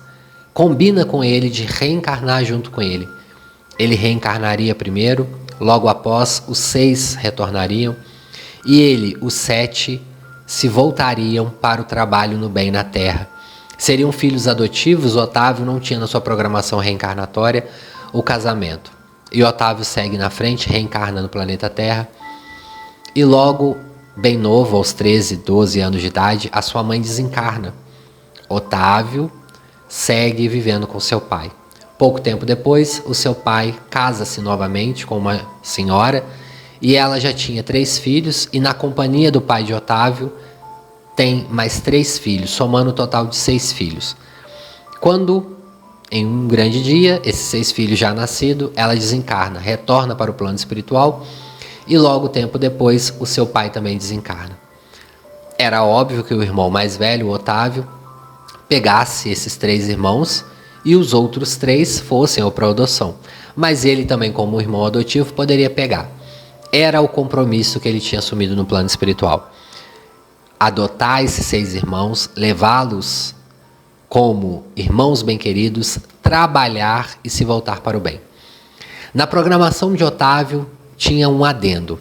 combina 0.54 1.04
com 1.04 1.22
ele 1.22 1.50
de 1.50 1.64
reencarnar 1.64 2.46
junto 2.46 2.72
com 2.72 2.82
ele. 2.82 3.06
Ele 3.78 3.96
reencarnaria 3.96 4.74
primeiro, 4.74 5.28
logo 5.60 5.90
após 5.90 6.42
os 6.48 6.58
seis 6.58 7.16
retornariam, 7.16 7.98
e 8.66 8.80
ele, 8.80 9.18
os 9.20 9.34
sete, 9.34 10.02
se 10.48 10.70
voltariam 10.70 11.50
para 11.50 11.82
o 11.82 11.84
trabalho 11.84 12.38
no 12.38 12.48
bem 12.48 12.72
na 12.72 12.86
terra. 12.86 13.28
Seriam 13.78 14.14
filhos 14.14 14.48
adotivos, 14.48 15.18
Otávio 15.18 15.66
não 15.66 15.82
tinha 15.82 16.00
na 16.00 16.08
sua 16.08 16.22
programação 16.22 16.80
reencarnatória 16.80 17.68
o 18.14 18.24
casamento. 18.24 18.90
E 19.34 19.44
Otávio 19.44 19.84
segue 19.84 20.18
na 20.18 20.30
frente, 20.30 20.70
reencarna 20.70 21.22
no 21.22 21.28
planeta 21.28 21.70
Terra, 21.70 22.08
e 23.14 23.26
logo 23.26 23.78
Bem 24.22 24.38
novo, 24.38 24.76
aos 24.76 24.92
13, 24.92 25.38
12 25.38 25.80
anos 25.80 26.02
de 26.02 26.08
idade, 26.08 26.50
a 26.52 26.62
sua 26.62 26.84
mãe 26.84 27.00
desencarna. 27.00 27.74
Otávio 28.50 29.32
segue 29.88 30.46
vivendo 30.50 30.86
com 30.86 31.00
seu 31.00 31.22
pai. 31.22 31.50
Pouco 31.98 32.20
tempo 32.20 32.46
depois, 32.46 33.02
o 33.06 33.14
seu 33.14 33.34
pai 33.34 33.74
casa-se 33.90 34.42
novamente 34.42 35.08
com 35.08 35.18
uma 35.18 35.48
senhora 35.64 36.26
e 36.82 36.98
ela 36.98 37.18
já 37.18 37.32
tinha 37.32 37.64
três 37.64 37.98
filhos 37.98 38.50
e 38.52 38.60
na 38.60 38.74
companhia 38.74 39.32
do 39.32 39.40
pai 39.40 39.64
de 39.64 39.74
Otávio 39.74 40.34
tem 41.16 41.48
mais 41.50 41.80
três 41.80 42.20
filhos, 42.20 42.50
somando 42.50 42.90
o 42.90 42.92
um 42.92 42.96
total 42.96 43.26
de 43.26 43.38
seis 43.38 43.72
filhos. 43.72 44.18
Quando, 45.00 45.56
em 46.12 46.26
um 46.26 46.46
grande 46.46 46.84
dia, 46.84 47.22
esses 47.24 47.46
seis 47.46 47.72
filhos 47.72 47.98
já 47.98 48.14
nascidos, 48.14 48.72
ela 48.76 48.94
desencarna, 48.94 49.62
retorna 49.62 50.14
para 50.14 50.30
o 50.30 50.34
plano 50.34 50.58
espiritual 50.58 51.26
e 51.89 51.97
logo 51.97 52.30
tempo 52.30 52.60
depois 52.60 53.12
o 53.19 53.25
seu 53.25 53.47
pai 53.47 53.71
também 53.71 53.97
desencarna. 53.97 54.58
Era 55.58 55.84
óbvio 55.84 56.23
que 56.23 56.34
o 56.34 56.43
irmão 56.43 56.69
mais 56.69 56.95
velho, 56.95 57.30
Otávio, 57.30 57.86
pegasse 58.69 59.30
esses 59.30 59.58
três 59.58 59.89
irmãos 59.89 60.45
e 60.86 60.95
os 60.95 61.13
outros 61.13 61.58
três 61.58 61.99
fossem 61.99 62.43
ou 62.43 62.52
para 62.52 62.69
adoção. 62.69 63.15
Mas 63.56 63.84
ele 63.84 64.06
também, 64.06 64.32
como 64.32 64.62
irmão 64.62 64.86
adotivo, 64.86 65.34
poderia 65.34 65.69
pegar. 65.69 66.08
Era 66.71 67.02
o 67.02 67.08
compromisso 67.08 67.80
que 67.80 67.89
ele 67.89 67.99
tinha 67.99 68.19
assumido 68.19 68.56
no 68.56 68.65
plano 68.65 68.86
espiritual. 68.86 69.52
Adotar 70.60 71.23
esses 71.23 71.45
seis 71.45 71.73
irmãos, 71.73 72.30
levá-los 72.36 73.34
como 74.08 74.63
irmãos 74.75 75.21
bem-queridos, 75.21 75.99
trabalhar 76.21 77.17
e 77.23 77.30
se 77.30 77.43
voltar 77.43 77.82
para 77.82 77.97
o 77.97 77.99
bem. 77.99 78.21
Na 79.13 79.25
programação 79.25 79.93
de 79.93 80.04
Otávio 80.04 80.69
tinha 81.00 81.30
um 81.30 81.46
adendo. 81.46 82.00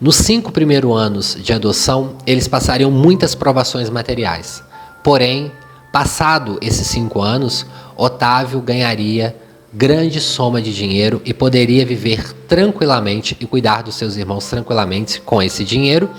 Nos 0.00 0.16
cinco 0.16 0.50
primeiros 0.50 0.94
anos 0.98 1.38
de 1.40 1.52
adoção, 1.52 2.16
eles 2.26 2.48
passariam 2.48 2.90
muitas 2.90 3.36
provações 3.36 3.88
materiais. 3.88 4.62
Porém, 5.02 5.52
passado 5.92 6.58
esses 6.60 6.88
cinco 6.88 7.22
anos, 7.22 7.64
Otávio 7.96 8.60
ganharia 8.60 9.36
grande 9.72 10.20
soma 10.20 10.60
de 10.60 10.74
dinheiro 10.74 11.22
e 11.24 11.32
poderia 11.32 11.86
viver 11.86 12.32
tranquilamente 12.48 13.36
e 13.40 13.46
cuidar 13.46 13.82
dos 13.82 13.94
seus 13.94 14.16
irmãos 14.16 14.46
tranquilamente 14.50 15.20
com 15.20 15.40
esse 15.40 15.64
dinheiro 15.64 16.10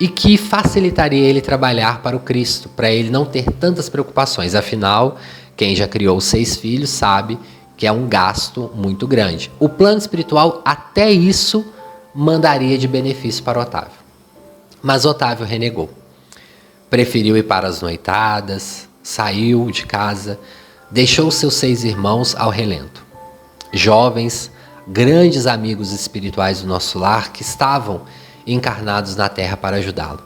e 0.00 0.08
que 0.08 0.38
facilitaria 0.38 1.26
ele 1.28 1.42
trabalhar 1.42 2.02
para 2.02 2.16
o 2.16 2.20
Cristo, 2.20 2.70
para 2.70 2.90
ele 2.90 3.10
não 3.10 3.26
ter 3.26 3.44
tantas 3.52 3.90
preocupações. 3.90 4.54
Afinal, 4.54 5.18
quem 5.54 5.76
já 5.76 5.86
criou 5.86 6.20
seis 6.20 6.56
filhos 6.56 6.90
sabe 6.90 7.38
que 7.76 7.86
é 7.86 7.92
um 7.92 8.08
gasto 8.08 8.70
muito 8.74 9.06
grande. 9.06 9.50
O 9.60 9.68
plano 9.68 9.98
espiritual, 9.98 10.62
até 10.64 11.10
isso, 11.10 11.64
mandaria 12.14 12.78
de 12.78 12.88
benefício 12.88 13.44
para 13.44 13.60
Otávio. 13.60 13.98
Mas 14.82 15.04
Otávio 15.04 15.44
renegou. 15.44 15.90
Preferiu 16.88 17.36
ir 17.36 17.42
para 17.42 17.68
as 17.68 17.80
noitadas, 17.82 18.88
saiu 19.02 19.70
de 19.70 19.84
casa, 19.84 20.38
deixou 20.90 21.30
seus 21.30 21.54
seis 21.54 21.84
irmãos 21.84 22.34
ao 22.36 22.48
relento. 22.48 23.04
Jovens, 23.72 24.50
grandes 24.86 25.46
amigos 25.46 25.92
espirituais 25.92 26.62
do 26.62 26.68
nosso 26.68 26.98
lar 26.98 27.32
que 27.32 27.42
estavam 27.42 28.02
encarnados 28.46 29.16
na 29.16 29.28
terra 29.28 29.56
para 29.56 29.76
ajudá-lo. 29.76 30.22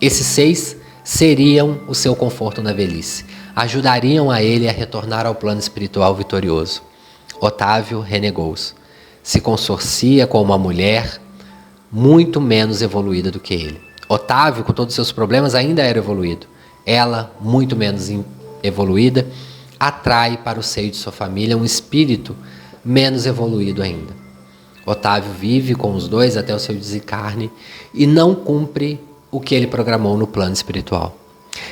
Esses 0.00 0.26
seis 0.26 0.76
seriam 1.02 1.80
o 1.88 1.94
seu 1.94 2.14
conforto 2.14 2.62
na 2.62 2.72
velhice, 2.72 3.24
ajudariam 3.56 4.30
a 4.30 4.42
ele 4.42 4.68
a 4.68 4.72
retornar 4.72 5.26
ao 5.26 5.34
plano 5.34 5.58
espiritual 5.58 6.14
vitorioso. 6.14 6.82
Otávio 7.44 7.98
renegou-os. 7.98 8.72
Se 9.20 9.40
consorcia 9.40 10.28
com 10.28 10.40
uma 10.40 10.56
mulher 10.56 11.20
muito 11.90 12.40
menos 12.40 12.80
evoluída 12.80 13.32
do 13.32 13.40
que 13.40 13.52
ele. 13.52 13.80
Otávio, 14.08 14.62
com 14.62 14.72
todos 14.72 14.92
os 14.92 14.94
seus 14.94 15.10
problemas, 15.10 15.56
ainda 15.56 15.82
era 15.82 15.98
evoluído. 15.98 16.46
Ela, 16.86 17.34
muito 17.40 17.74
menos 17.74 18.08
evoluída, 18.62 19.26
atrai 19.78 20.36
para 20.36 20.60
o 20.60 20.62
seio 20.62 20.92
de 20.92 20.96
sua 20.96 21.10
família 21.10 21.58
um 21.58 21.64
espírito 21.64 22.36
menos 22.84 23.26
evoluído 23.26 23.82
ainda. 23.82 24.14
Otávio 24.86 25.32
vive 25.32 25.74
com 25.74 25.96
os 25.96 26.06
dois 26.06 26.36
até 26.36 26.54
o 26.54 26.60
seu 26.60 26.76
desencarne 26.76 27.50
e 27.92 28.06
não 28.06 28.36
cumpre 28.36 29.00
o 29.32 29.40
que 29.40 29.56
ele 29.56 29.66
programou 29.66 30.16
no 30.16 30.28
plano 30.28 30.52
espiritual. 30.52 31.16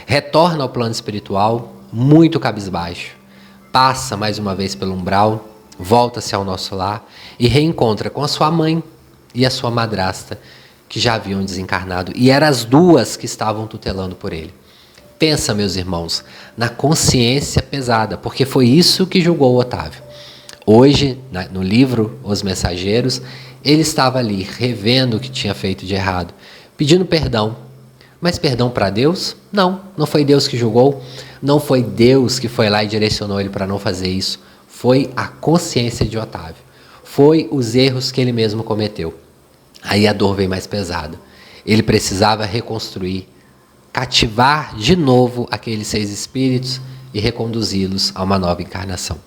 Retorna 0.04 0.64
ao 0.64 0.68
plano 0.68 0.90
espiritual 0.90 1.72
muito 1.92 2.40
cabisbaixo, 2.40 3.14
passa 3.70 4.16
mais 4.16 4.36
uma 4.36 4.54
vez 4.54 4.74
pelo 4.74 4.94
umbral, 4.94 5.49
volta-se 5.80 6.34
ao 6.34 6.44
nosso 6.44 6.74
lar 6.74 7.08
e 7.38 7.48
reencontra 7.48 8.10
com 8.10 8.22
a 8.22 8.28
sua 8.28 8.50
mãe 8.50 8.82
e 9.34 9.46
a 9.46 9.50
sua 9.50 9.70
madrasta, 9.70 10.38
que 10.88 11.00
já 11.00 11.14
haviam 11.14 11.44
desencarnado, 11.44 12.12
e 12.16 12.30
eram 12.30 12.48
as 12.48 12.64
duas 12.64 13.16
que 13.16 13.24
estavam 13.24 13.66
tutelando 13.66 14.16
por 14.16 14.32
ele. 14.32 14.52
Pensa, 15.18 15.54
meus 15.54 15.76
irmãos, 15.76 16.24
na 16.56 16.68
consciência 16.68 17.62
pesada, 17.62 18.16
porque 18.16 18.44
foi 18.44 18.66
isso 18.66 19.06
que 19.06 19.20
julgou 19.20 19.58
Otávio. 19.58 20.02
Hoje, 20.66 21.18
no 21.52 21.62
livro 21.62 22.18
Os 22.22 22.42
Mensageiros, 22.42 23.22
ele 23.64 23.82
estava 23.82 24.18
ali 24.18 24.42
revendo 24.42 25.16
o 25.16 25.20
que 25.20 25.30
tinha 25.30 25.54
feito 25.54 25.86
de 25.86 25.94
errado, 25.94 26.34
pedindo 26.76 27.04
perdão. 27.04 27.56
Mas 28.20 28.38
perdão 28.38 28.68
para 28.68 28.90
Deus? 28.90 29.36
Não, 29.52 29.80
não 29.96 30.06
foi 30.06 30.24
Deus 30.24 30.46
que 30.48 30.56
julgou, 30.56 31.02
não 31.42 31.60
foi 31.60 31.82
Deus 31.82 32.38
que 32.38 32.48
foi 32.48 32.68
lá 32.68 32.84
e 32.84 32.88
direcionou 32.88 33.40
ele 33.40 33.48
para 33.48 33.66
não 33.66 33.78
fazer 33.78 34.08
isso. 34.08 34.40
Foi 34.80 35.10
a 35.14 35.28
consciência 35.28 36.06
de 36.06 36.16
Otávio. 36.16 36.62
Foi 37.04 37.46
os 37.52 37.74
erros 37.74 38.10
que 38.10 38.18
ele 38.18 38.32
mesmo 38.32 38.64
cometeu. 38.64 39.12
Aí 39.82 40.08
a 40.08 40.12
dor 40.14 40.34
veio 40.34 40.48
mais 40.48 40.66
pesada. 40.66 41.20
Ele 41.66 41.82
precisava 41.82 42.46
reconstruir, 42.46 43.28
cativar 43.92 44.74
de 44.74 44.96
novo 44.96 45.46
aqueles 45.50 45.86
seis 45.86 46.08
espíritos 46.08 46.80
e 47.12 47.20
reconduzi-los 47.20 48.10
a 48.14 48.22
uma 48.22 48.38
nova 48.38 48.62
encarnação. 48.62 49.18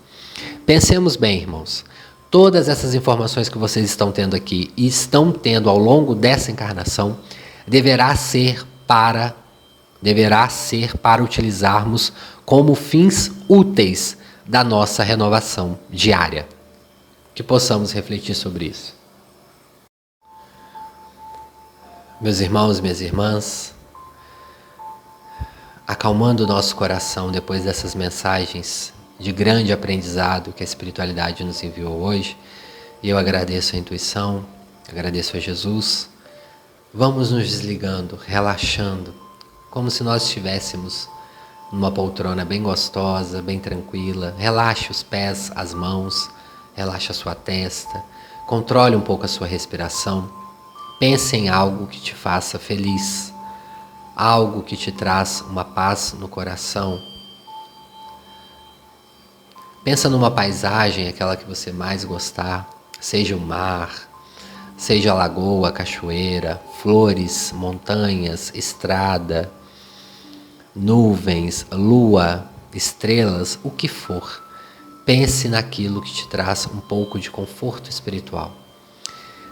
Pensemos 0.66 1.16
bem, 1.16 1.42
irmãos. 1.42 1.86
Todas 2.32 2.68
essas 2.68 2.96
informações 2.96 3.48
que 3.48 3.60
vocês 3.60 3.86
estão 3.86 4.12
tendo 4.12 4.36
aqui 4.36 4.72
e 4.76 4.88
estão 4.88 5.32
tendo 5.32 5.70
ao 5.70 5.78
longo 5.78 6.16
dessa 6.16 6.50
encarnação 6.50 7.20
deverá 7.68 8.16
ser 8.16 8.66
para 8.88 9.36
deverá 10.02 10.50
ser 10.50 10.98
para 10.98 11.24
utilizarmos 11.24 12.12
como 12.44 12.74
fins 12.74 13.32
úteis 13.48 14.18
da 14.46 14.64
nossa 14.64 15.04
renovação 15.04 15.80
diária. 15.90 16.48
Que 17.34 17.42
possamos 17.42 17.92
refletir 17.92 18.36
sobre 18.36 18.66
isso. 18.66 18.96
Meus 22.22 22.40
irmãos 22.40 22.80
minhas 22.80 23.02
irmãs, 23.02 23.74
acalmando 25.86 26.44
o 26.44 26.48
nosso 26.48 26.76
coração 26.76 27.32
depois 27.32 27.64
dessas 27.64 27.94
mensagens 27.94 28.94
de 29.20 29.32
grande 29.32 29.72
aprendizado 29.72 30.54
que 30.54 30.64
a 30.64 30.66
espiritualidade 30.66 31.44
nos 31.44 31.64
enviou 31.64 32.02
hoje. 32.02 32.38
Eu 33.04 33.18
agradeço 33.18 33.76
a 33.76 33.80
intuição, 33.80 34.46
agradeço 34.88 35.36
a 35.36 35.40
Jesus. 35.40 36.10
Vamos 36.94 37.32
nos 37.32 37.50
desligando, 37.50 38.16
relaxando, 38.16 39.14
como 39.70 39.90
se 39.90 40.04
nós 40.04 40.24
estivéssemos 40.24 41.10
numa 41.74 41.92
poltrona 41.92 42.46
bem 42.46 42.62
gostosa, 42.62 43.42
bem 43.42 43.60
tranquila. 43.60 44.36
Relaxe 44.38 44.92
os 44.92 45.02
pés, 45.02 45.52
as 45.56 45.74
mãos, 45.74 46.30
relaxe 46.76 47.10
a 47.12 47.16
sua 47.16 47.34
testa, 47.34 48.04
controle 48.46 48.96
um 48.96 49.02
pouco 49.02 49.26
a 49.26 49.28
sua 49.28 49.48
respiração. 49.48 50.30
Pense 51.00 51.36
em 51.36 51.50
algo 51.50 51.88
que 51.88 52.00
te 52.00 52.14
faça 52.14 52.60
feliz, 52.60 53.34
algo 54.16 54.62
que 54.62 54.78
te 54.78 54.92
traz 54.92 55.42
uma 55.42 55.66
paz 55.66 56.16
no 56.18 56.28
coração. 56.28 57.02
Pensa 59.84 60.08
numa 60.08 60.30
paisagem, 60.30 61.08
aquela 61.08 61.36
que 61.36 61.44
você 61.44 61.72
mais 61.72 62.06
gostar, 62.06 62.70
seja 63.02 63.36
o 63.36 63.40
mar, 63.40 63.92
seja 64.78 65.12
a 65.12 65.16
lagoa, 65.16 65.72
cachoeira, 65.72 66.62
flores, 66.82 67.52
montanhas, 67.52 68.52
estrada, 68.54 69.52
nuvens, 70.76 71.66
lua, 71.72 72.50
estrelas, 72.74 73.60
o 73.64 73.70
que 73.70 73.88
for. 73.88 74.44
Pense 75.06 75.48
naquilo 75.48 76.02
que 76.02 76.14
te 76.14 76.28
traz 76.28 76.66
um 76.66 76.80
pouco 76.80 77.20
de 77.20 77.30
conforto 77.30 77.90
espiritual. 77.90 78.56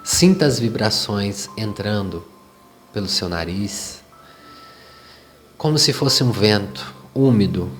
Sinta 0.03 0.45
as 0.45 0.59
vibrações 0.59 1.49
entrando 1.55 2.25
pelo 2.91 3.07
seu 3.07 3.29
nariz, 3.29 4.01
como 5.57 5.77
se 5.77 5.93
fosse 5.93 6.23
um 6.23 6.31
vento 6.31 6.93
úmido 7.13 7.71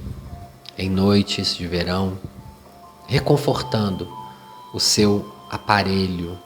em 0.77 0.89
noites 0.89 1.55
de 1.55 1.65
verão 1.65 2.17
reconfortando 3.07 4.07
o 4.73 4.79
seu 4.79 5.29
aparelho 5.49 6.39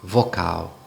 vocal, 0.00 0.78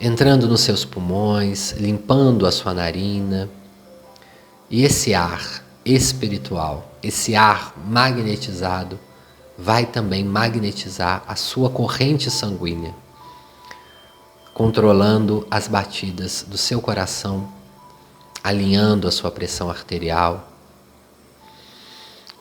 entrando 0.00 0.48
nos 0.48 0.62
seus 0.62 0.84
pulmões, 0.84 1.72
limpando 1.72 2.46
a 2.46 2.52
sua 2.52 2.72
narina. 2.72 3.48
E 4.70 4.84
esse 4.84 5.14
ar 5.14 5.62
espiritual, 5.84 6.94
esse 7.02 7.34
ar 7.34 7.74
magnetizado, 7.86 8.98
vai 9.58 9.84
também 9.84 10.24
magnetizar 10.24 11.22
a 11.26 11.36
sua 11.36 11.68
corrente 11.68 12.30
sanguínea, 12.30 12.94
controlando 14.54 15.46
as 15.50 15.68
batidas 15.68 16.46
do 16.48 16.56
seu 16.56 16.80
coração, 16.80 17.52
alinhando 18.42 19.06
a 19.06 19.10
sua 19.10 19.30
pressão 19.30 19.68
arterial 19.68 20.50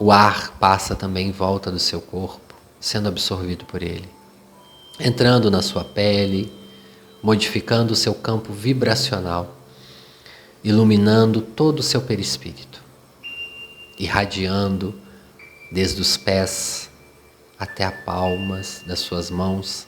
o 0.01 0.13
ar 0.13 0.51
passa 0.57 0.95
também 0.95 1.27
em 1.27 1.31
volta 1.31 1.69
do 1.69 1.77
seu 1.77 1.99
corpo, 1.99 2.55
sendo 2.79 3.09
absorvido 3.09 3.65
por 3.65 3.83
ele, 3.83 4.09
entrando 4.97 5.51
na 5.51 5.61
sua 5.61 5.83
pele, 5.83 6.49
modificando 7.21 7.93
o 7.93 7.95
seu 7.95 8.13
campo 8.13 8.53
vibracional, 8.53 9.55
iluminando 10.63 11.41
todo 11.41 11.79
o 11.79 11.83
seu 11.83 12.01
perispírito, 12.01 12.81
irradiando 13.97 14.93
desde 15.71 16.01
os 16.01 16.17
pés 16.17 16.89
até 17.57 17.85
as 17.85 18.03
palmas 18.03 18.83
das 18.85 18.99
suas 18.99 19.29
mãos, 19.29 19.85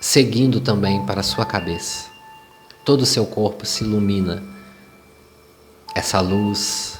seguindo 0.00 0.60
também 0.60 1.04
para 1.04 1.20
a 1.20 1.24
sua 1.24 1.44
cabeça. 1.44 2.10
Todo 2.84 3.02
o 3.02 3.06
seu 3.06 3.26
corpo 3.26 3.66
se 3.66 3.84
ilumina. 3.84 4.42
Essa 5.94 6.20
luz 6.20 6.98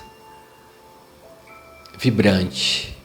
vibrante, 1.99 2.97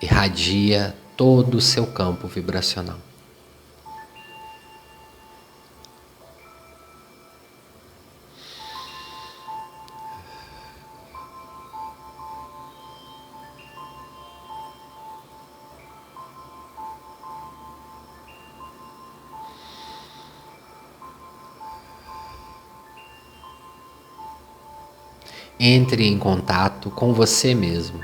irradia 0.00 0.96
todo 1.16 1.56
o 1.56 1.60
seu 1.60 1.86
campo 1.86 2.28
vibracional. 2.28 3.09
Entre 25.62 26.08
em 26.08 26.18
contato 26.18 26.88
com 26.88 27.12
você 27.12 27.54
mesmo. 27.54 28.00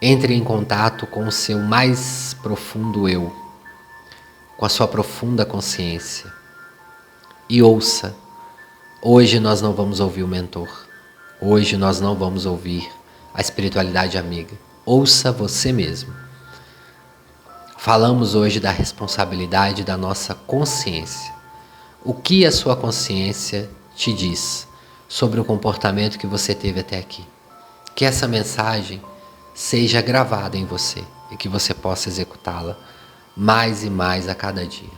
Entre 0.00 0.32
em 0.32 0.44
contato 0.44 1.04
com 1.04 1.26
o 1.26 1.32
seu 1.32 1.58
mais 1.58 2.32
profundo 2.40 3.08
eu, 3.08 3.34
com 4.56 4.64
a 4.64 4.68
sua 4.68 4.86
profunda 4.86 5.44
consciência. 5.44 6.32
E 7.48 7.60
ouça. 7.60 8.14
Hoje 9.02 9.40
nós 9.40 9.60
não 9.60 9.72
vamos 9.72 9.98
ouvir 9.98 10.22
o 10.22 10.28
mentor. 10.28 10.86
Hoje 11.40 11.76
nós 11.76 12.00
não 12.00 12.14
vamos 12.14 12.46
ouvir 12.46 12.88
a 13.34 13.40
espiritualidade 13.40 14.16
amiga. 14.16 14.56
Ouça 14.86 15.32
você 15.32 15.72
mesmo. 15.72 16.14
Falamos 17.76 18.36
hoje 18.36 18.60
da 18.60 18.70
responsabilidade 18.70 19.82
da 19.82 19.96
nossa 19.96 20.36
consciência. 20.36 21.34
O 22.04 22.14
que 22.14 22.46
a 22.46 22.52
sua 22.52 22.76
consciência 22.76 23.68
te 23.96 24.12
diz? 24.12 24.68
Sobre 25.12 25.38
o 25.38 25.44
comportamento 25.44 26.18
que 26.18 26.26
você 26.26 26.54
teve 26.54 26.80
até 26.80 26.98
aqui. 26.98 27.22
Que 27.94 28.06
essa 28.06 28.26
mensagem 28.26 29.02
seja 29.54 30.00
gravada 30.00 30.56
em 30.56 30.64
você 30.64 31.04
e 31.30 31.36
que 31.36 31.50
você 31.50 31.74
possa 31.74 32.08
executá-la 32.08 32.78
mais 33.36 33.84
e 33.84 33.90
mais 33.90 34.26
a 34.26 34.34
cada 34.34 34.66
dia. 34.66 34.88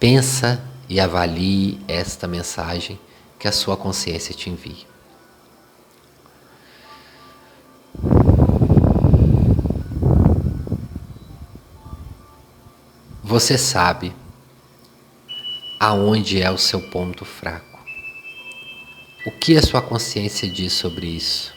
Pensa 0.00 0.64
e 0.88 0.98
avalie 0.98 1.78
esta 1.86 2.26
mensagem 2.26 2.98
que 3.38 3.46
a 3.46 3.52
sua 3.52 3.76
consciência 3.76 4.34
te 4.34 4.48
envia. 4.48 4.86
Você 13.22 13.58
sabe 13.58 14.16
aonde 15.78 16.40
é 16.40 16.50
o 16.50 16.56
seu 16.56 16.80
ponto 16.80 17.26
fraco. 17.26 17.71
O 19.24 19.30
que 19.30 19.56
a 19.56 19.62
sua 19.62 19.80
consciência 19.80 20.50
diz 20.50 20.72
sobre 20.72 21.06
isso? 21.06 21.54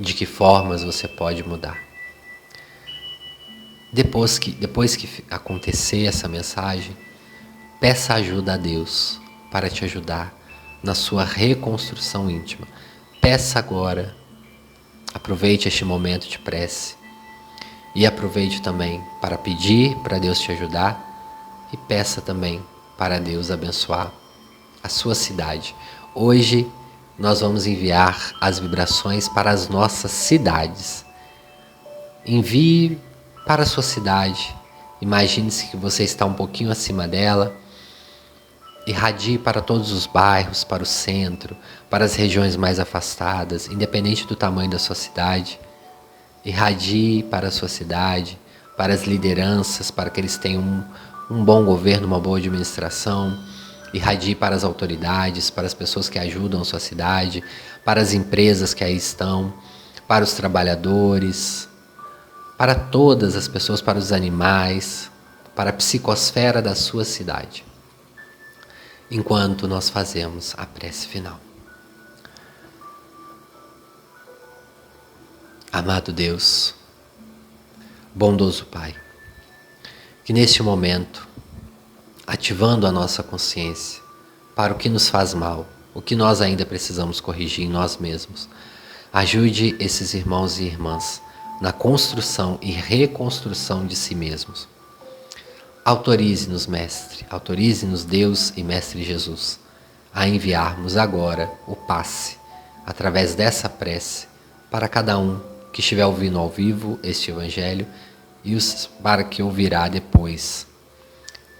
De 0.00 0.14
que 0.14 0.24
formas 0.24 0.82
você 0.82 1.06
pode 1.06 1.46
mudar? 1.46 1.78
Depois 3.92 4.38
que, 4.38 4.52
depois 4.52 4.96
que 4.96 5.22
acontecer 5.30 6.06
essa 6.06 6.26
mensagem, 6.26 6.96
peça 7.78 8.14
ajuda 8.14 8.54
a 8.54 8.56
Deus 8.56 9.20
para 9.50 9.68
te 9.68 9.84
ajudar 9.84 10.34
na 10.82 10.94
sua 10.94 11.24
reconstrução 11.24 12.30
íntima. 12.30 12.66
Peça 13.20 13.58
agora, 13.58 14.16
aproveite 15.12 15.68
este 15.68 15.84
momento 15.84 16.26
de 16.26 16.38
prece 16.38 16.94
e 17.94 18.06
aproveite 18.06 18.62
também 18.62 19.04
para 19.20 19.36
pedir 19.36 19.94
para 19.96 20.18
Deus 20.18 20.40
te 20.40 20.50
ajudar 20.52 21.68
e 21.70 21.76
peça 21.76 22.22
também 22.22 22.64
para 22.96 23.20
Deus 23.20 23.50
abençoar 23.50 24.10
a 24.82 24.88
sua 24.88 25.14
cidade, 25.14 25.74
Hoje 26.14 26.70
nós 27.18 27.40
vamos 27.40 27.66
enviar 27.66 28.34
as 28.38 28.58
vibrações 28.58 29.30
para 29.30 29.50
as 29.50 29.70
nossas 29.70 30.10
cidades. 30.10 31.06
Envie 32.26 32.98
para 33.46 33.62
a 33.62 33.66
sua 33.66 33.82
cidade. 33.82 34.54
Imagine-se 35.00 35.68
que 35.68 35.76
você 35.76 36.04
está 36.04 36.26
um 36.26 36.34
pouquinho 36.34 36.70
acima 36.70 37.08
dela. 37.08 37.56
Irradie 38.86 39.38
para 39.38 39.62
todos 39.62 39.90
os 39.90 40.06
bairros, 40.06 40.64
para 40.64 40.82
o 40.82 40.86
centro, 40.86 41.56
para 41.88 42.04
as 42.04 42.14
regiões 42.14 42.56
mais 42.56 42.78
afastadas, 42.78 43.66
independente 43.68 44.26
do 44.26 44.36
tamanho 44.36 44.70
da 44.70 44.78
sua 44.78 44.94
cidade. 44.94 45.58
Irradie 46.44 47.22
para 47.22 47.48
a 47.48 47.50
sua 47.50 47.68
cidade, 47.68 48.38
para 48.76 48.92
as 48.92 49.04
lideranças, 49.04 49.90
para 49.90 50.10
que 50.10 50.20
eles 50.20 50.36
tenham 50.36 50.62
um, 50.62 50.84
um 51.38 51.42
bom 51.42 51.64
governo, 51.64 52.06
uma 52.06 52.20
boa 52.20 52.36
administração 52.36 53.50
irradie 53.92 54.34
para 54.34 54.56
as 54.56 54.64
autoridades, 54.64 55.50
para 55.50 55.66
as 55.66 55.74
pessoas 55.74 56.08
que 56.08 56.18
ajudam 56.18 56.60
a 56.60 56.64
sua 56.64 56.80
cidade, 56.80 57.42
para 57.84 58.00
as 58.00 58.12
empresas 58.12 58.72
que 58.72 58.82
aí 58.82 58.96
estão, 58.96 59.52
para 60.08 60.24
os 60.24 60.32
trabalhadores, 60.32 61.68
para 62.56 62.74
todas 62.74 63.36
as 63.36 63.48
pessoas, 63.48 63.80
para 63.80 63.98
os 63.98 64.12
animais, 64.12 65.10
para 65.54 65.70
a 65.70 65.72
psicosfera 65.72 66.62
da 66.62 66.74
sua 66.74 67.04
cidade. 67.04 67.64
Enquanto 69.10 69.68
nós 69.68 69.90
fazemos 69.90 70.54
a 70.56 70.64
prece 70.64 71.06
final. 71.06 71.38
Amado 75.70 76.12
Deus, 76.12 76.74
bondoso 78.14 78.66
Pai, 78.66 78.94
que 80.24 80.32
neste 80.32 80.62
momento 80.62 81.26
ativando 82.26 82.86
a 82.86 82.92
nossa 82.92 83.22
consciência 83.22 84.00
para 84.54 84.72
o 84.72 84.76
que 84.76 84.88
nos 84.88 85.08
faz 85.08 85.34
mal, 85.34 85.66
o 85.94 86.00
que 86.00 86.14
nós 86.14 86.40
ainda 86.40 86.64
precisamos 86.64 87.20
corrigir 87.20 87.64
em 87.64 87.70
nós 87.70 87.96
mesmos. 87.96 88.48
Ajude 89.12 89.76
esses 89.78 90.14
irmãos 90.14 90.58
e 90.58 90.64
irmãs 90.64 91.20
na 91.60 91.72
construção 91.72 92.58
e 92.62 92.70
reconstrução 92.70 93.86
de 93.86 93.94
si 93.94 94.14
mesmos. 94.14 94.68
Autorize-nos, 95.84 96.66
Mestre, 96.66 97.26
autorize-nos, 97.28 98.04
Deus 98.04 98.52
e 98.56 98.62
Mestre 98.62 99.02
Jesus, 99.02 99.58
a 100.14 100.28
enviarmos 100.28 100.96
agora 100.96 101.52
o 101.66 101.74
passe, 101.74 102.36
através 102.86 103.34
dessa 103.34 103.68
prece, 103.68 104.26
para 104.70 104.88
cada 104.88 105.18
um 105.18 105.40
que 105.72 105.80
estiver 105.80 106.06
ouvindo 106.06 106.38
ao 106.38 106.48
vivo 106.48 106.98
este 107.02 107.30
Evangelho 107.30 107.86
e 108.44 108.54
os 108.54 108.86
para 109.02 109.24
que 109.24 109.42
ouvirá 109.42 109.88
depois 109.88 110.66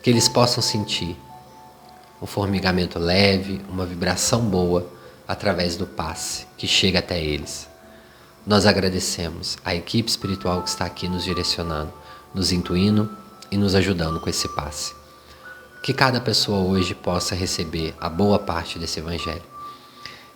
que 0.02 0.10
eles 0.10 0.28
possam 0.28 0.62
sentir 0.62 1.16
um 2.20 2.26
formigamento 2.26 2.98
leve, 2.98 3.60
uma 3.68 3.86
vibração 3.86 4.42
boa 4.42 4.86
através 5.26 5.76
do 5.76 5.86
passe 5.86 6.46
que 6.58 6.66
chega 6.66 6.98
até 6.98 7.22
eles. 7.22 7.68
Nós 8.44 8.66
agradecemos 8.66 9.56
a 9.64 9.74
equipe 9.74 10.10
espiritual 10.10 10.62
que 10.62 10.68
está 10.68 10.84
aqui 10.84 11.08
nos 11.08 11.24
direcionando, 11.24 11.92
nos 12.34 12.50
intuindo 12.50 13.16
e 13.50 13.56
nos 13.56 13.74
ajudando 13.74 14.18
com 14.20 14.28
esse 14.28 14.48
passe. 14.48 14.94
Que 15.82 15.92
cada 15.92 16.20
pessoa 16.20 16.58
hoje 16.58 16.94
possa 16.94 17.34
receber 17.34 17.94
a 18.00 18.08
boa 18.08 18.38
parte 18.38 18.78
desse 18.78 18.98
Evangelho. 18.98 19.42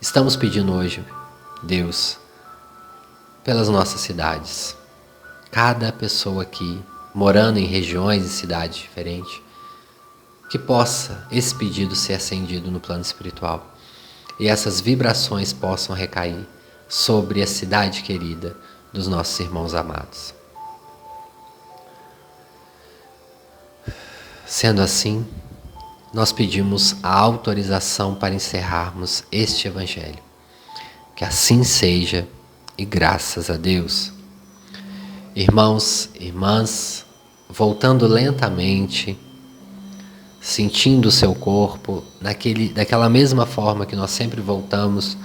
Estamos 0.00 0.36
pedindo 0.36 0.72
hoje, 0.72 1.04
Deus, 1.62 2.18
pelas 3.42 3.68
nossas 3.68 4.00
cidades. 4.00 4.76
Cada 5.50 5.90
pessoa 5.90 6.42
aqui, 6.42 6.80
morando 7.14 7.58
em 7.58 7.64
regiões 7.64 8.24
e 8.24 8.28
cidades 8.28 8.78
diferentes, 8.78 9.40
que 10.48 10.58
possa 10.58 11.26
esse 11.30 11.54
pedido 11.54 11.94
ser 11.94 12.14
acendido 12.14 12.70
no 12.70 12.80
plano 12.80 13.02
espiritual 13.02 13.74
e 14.38 14.48
essas 14.48 14.80
vibrações 14.80 15.52
possam 15.52 15.94
recair 15.94 16.46
sobre 16.88 17.42
a 17.42 17.46
cidade 17.46 18.02
querida 18.02 18.56
dos 18.92 19.08
nossos 19.08 19.38
irmãos 19.40 19.74
amados. 19.74 20.34
Sendo 24.46 24.80
assim, 24.80 25.26
nós 26.12 26.32
pedimos 26.32 26.94
a 27.02 27.12
autorização 27.12 28.14
para 28.14 28.34
encerrarmos 28.34 29.24
este 29.32 29.66
Evangelho. 29.66 30.22
Que 31.16 31.24
assim 31.24 31.64
seja 31.64 32.28
e 32.78 32.84
graças 32.84 33.50
a 33.50 33.56
Deus. 33.56 34.12
Irmãos, 35.34 36.10
irmãs, 36.20 37.04
voltando 37.48 38.06
lentamente 38.06 39.18
sentindo 40.46 41.06
o 41.06 41.10
seu 41.10 41.34
corpo, 41.34 42.04
naquele, 42.20 42.68
daquela 42.68 43.10
mesma 43.10 43.44
forma 43.44 43.84
que 43.84 43.96
nós 43.96 44.12
sempre 44.12 44.40
voltamos. 44.40 45.18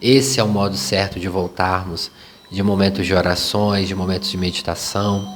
Esse 0.00 0.40
é 0.40 0.42
o 0.42 0.48
modo 0.48 0.78
certo 0.78 1.20
de 1.20 1.28
voltarmos, 1.28 2.10
de 2.50 2.62
momentos 2.62 3.06
de 3.06 3.12
orações, 3.12 3.86
de 3.86 3.94
momentos 3.94 4.30
de 4.30 4.38
meditação. 4.38 5.30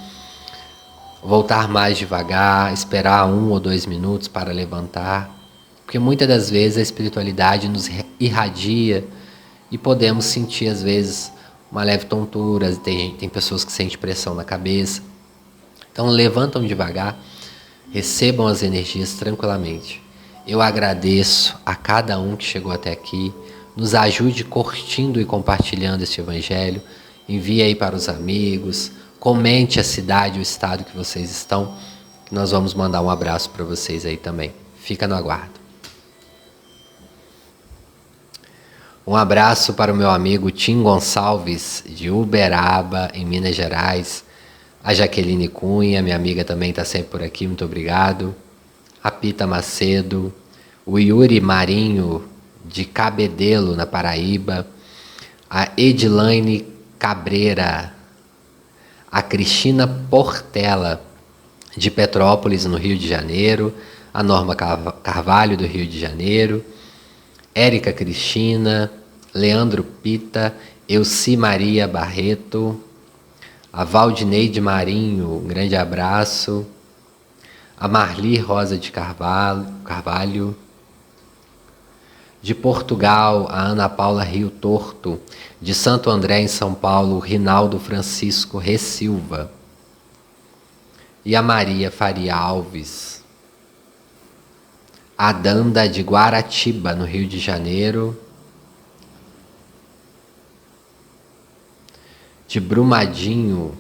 Voltar 1.23 1.69
mais 1.69 1.99
devagar, 1.99 2.73
esperar 2.73 3.27
um 3.27 3.51
ou 3.51 3.61
dois 3.61 3.85
minutos 3.85 4.27
para 4.27 4.53
levantar, 4.53 5.31
porque 5.85 5.99
muitas 5.99 6.27
das 6.27 6.49
vezes 6.49 6.79
a 6.79 6.83
espiritualidade 6.83 7.69
nos 7.69 7.91
irradia 8.19 9.07
e 9.71 9.77
podemos 9.77 10.25
sentir, 10.25 10.69
às 10.69 10.83
vezes, 10.83 11.31
uma 11.71 11.85
leve 11.85 12.07
tontura, 12.07 12.75
tem, 12.77 13.15
tem 13.17 13.29
pessoas 13.29 13.67
que 13.67 13.73
sentem 13.73 13.99
pressão 13.99 14.35
na 14.35 14.45
cabeça. 14.45 15.03
Então, 15.93 16.07
levantam 16.07 16.65
devagar 16.65 17.19
recebam 17.93 18.47
as 18.47 18.63
energias 18.63 19.15
tranquilamente. 19.15 20.03
Eu 20.47 20.63
agradeço 20.63 21.59
a 21.67 21.75
cada 21.75 22.19
um 22.19 22.37
que 22.37 22.45
chegou 22.45 22.73
até 22.73 22.93
aqui. 22.93 23.33
nos 23.77 23.95
ajude 23.95 24.43
curtindo 24.43 25.21
e 25.21 25.25
compartilhando 25.25 26.03
este 26.03 26.21
evangelho. 26.21 26.81
Envie 27.29 27.63
aí 27.63 27.75
para 27.75 27.95
os 27.95 28.09
amigos, 28.09 28.91
comente 29.21 29.79
a 29.79 29.85
cidade, 29.85 30.39
o 30.39 30.43
estado 30.43 30.85
que 30.85 30.97
vocês 30.97 31.31
estão. 31.31 31.77
Nós 32.31 32.53
vamos 32.53 32.73
mandar 32.73 33.03
um 33.03 33.11
abraço 33.11 33.51
para 33.51 33.65
vocês 33.65 34.07
aí 34.07 34.17
também. 34.17 34.55
Fica 34.79 35.07
no 35.07 35.15
aguardo. 35.15 35.57
Um 39.07 39.15
abraço 39.15 39.75
para 39.75 39.93
o 39.93 39.97
meu 39.97 40.11
amigo 40.11 40.51
Tim 40.51 40.83
Gonçalves, 40.83 41.85
de 41.87 42.11
Uberaba, 42.11 43.11
em 43.15 43.25
Minas 43.25 43.55
Gerais. 43.55 44.25
A 44.87 44.95
Jaqueline 44.95 45.49
Cunha, 45.49 46.01
minha 46.01 46.15
amiga 46.15 46.45
também 46.45 46.71
está 46.71 46.85
sempre 46.85 47.09
por 47.09 47.21
aqui, 47.21 47.45
muito 47.45 47.65
obrigado. 47.65 48.33
A 49.03 49.11
Pita 49.11 49.45
Macedo, 49.45 50.33
o 50.87 50.97
Yuri 50.97 51.41
Marinho, 51.41 52.23
de 52.65 52.85
Cabedelo, 52.85 53.75
na 53.75 53.85
Paraíba. 53.85 54.65
A 55.51 55.73
Edilaine 55.77 56.65
Cabreira, 57.01 57.93
a 59.11 59.23
Cristina 59.23 59.89
Portela, 59.89 61.05
de 61.77 61.91
Petrópolis, 61.91 62.65
no 62.65 62.77
Rio 62.77 62.97
de 62.97 63.09
Janeiro. 63.09 63.75
A 64.15 64.23
Norma 64.23 64.55
Carvalho, 64.55 65.57
do 65.57 65.67
Rio 65.67 65.85
de 65.85 65.99
Janeiro 65.99 66.65
Érica 67.53 67.91
Cristina, 67.91 68.93
Leandro 69.35 69.83
Pita, 69.83 70.55
Elci 70.87 71.37
Maria 71.37 71.89
Barreto, 71.89 72.79
a 73.77 73.85
Valdineide 73.85 74.59
Marinho, 74.59 75.37
um 75.37 75.47
grande 75.47 75.77
abraço, 75.77 76.67
a 77.79 77.87
Marli 77.87 78.39
Rosa 78.39 78.79
de 78.79 78.91
Carvalho, 78.91 79.67
Carvalho, 79.85 80.57
de 82.41 82.55
Portugal, 82.55 83.47
a 83.51 83.61
Ana 83.61 83.87
Paula 83.87 84.25
Rio 84.25 84.49
Torto, 84.49 85.21
de 85.61 85.75
Santo 85.75 86.09
André, 86.09 86.41
em 86.41 86.49
São 86.49 86.73
Paulo, 86.73 87.19
Rinaldo 87.19 87.79
Francisco 87.79 88.57
Ressilva, 88.57 89.53
e 91.23 91.37
a 91.37 91.43
Maria 91.43 91.91
Faria 91.91 92.35
Alves, 92.35 93.23
a 95.19 95.33
Danda 95.33 95.87
de 95.87 96.01
Guaratiba, 96.01 96.95
no 96.95 97.05
Rio 97.05 97.29
de 97.29 97.39
Janeiro, 97.39 98.19
de 102.47 102.61
Brumadinho, 102.61 103.77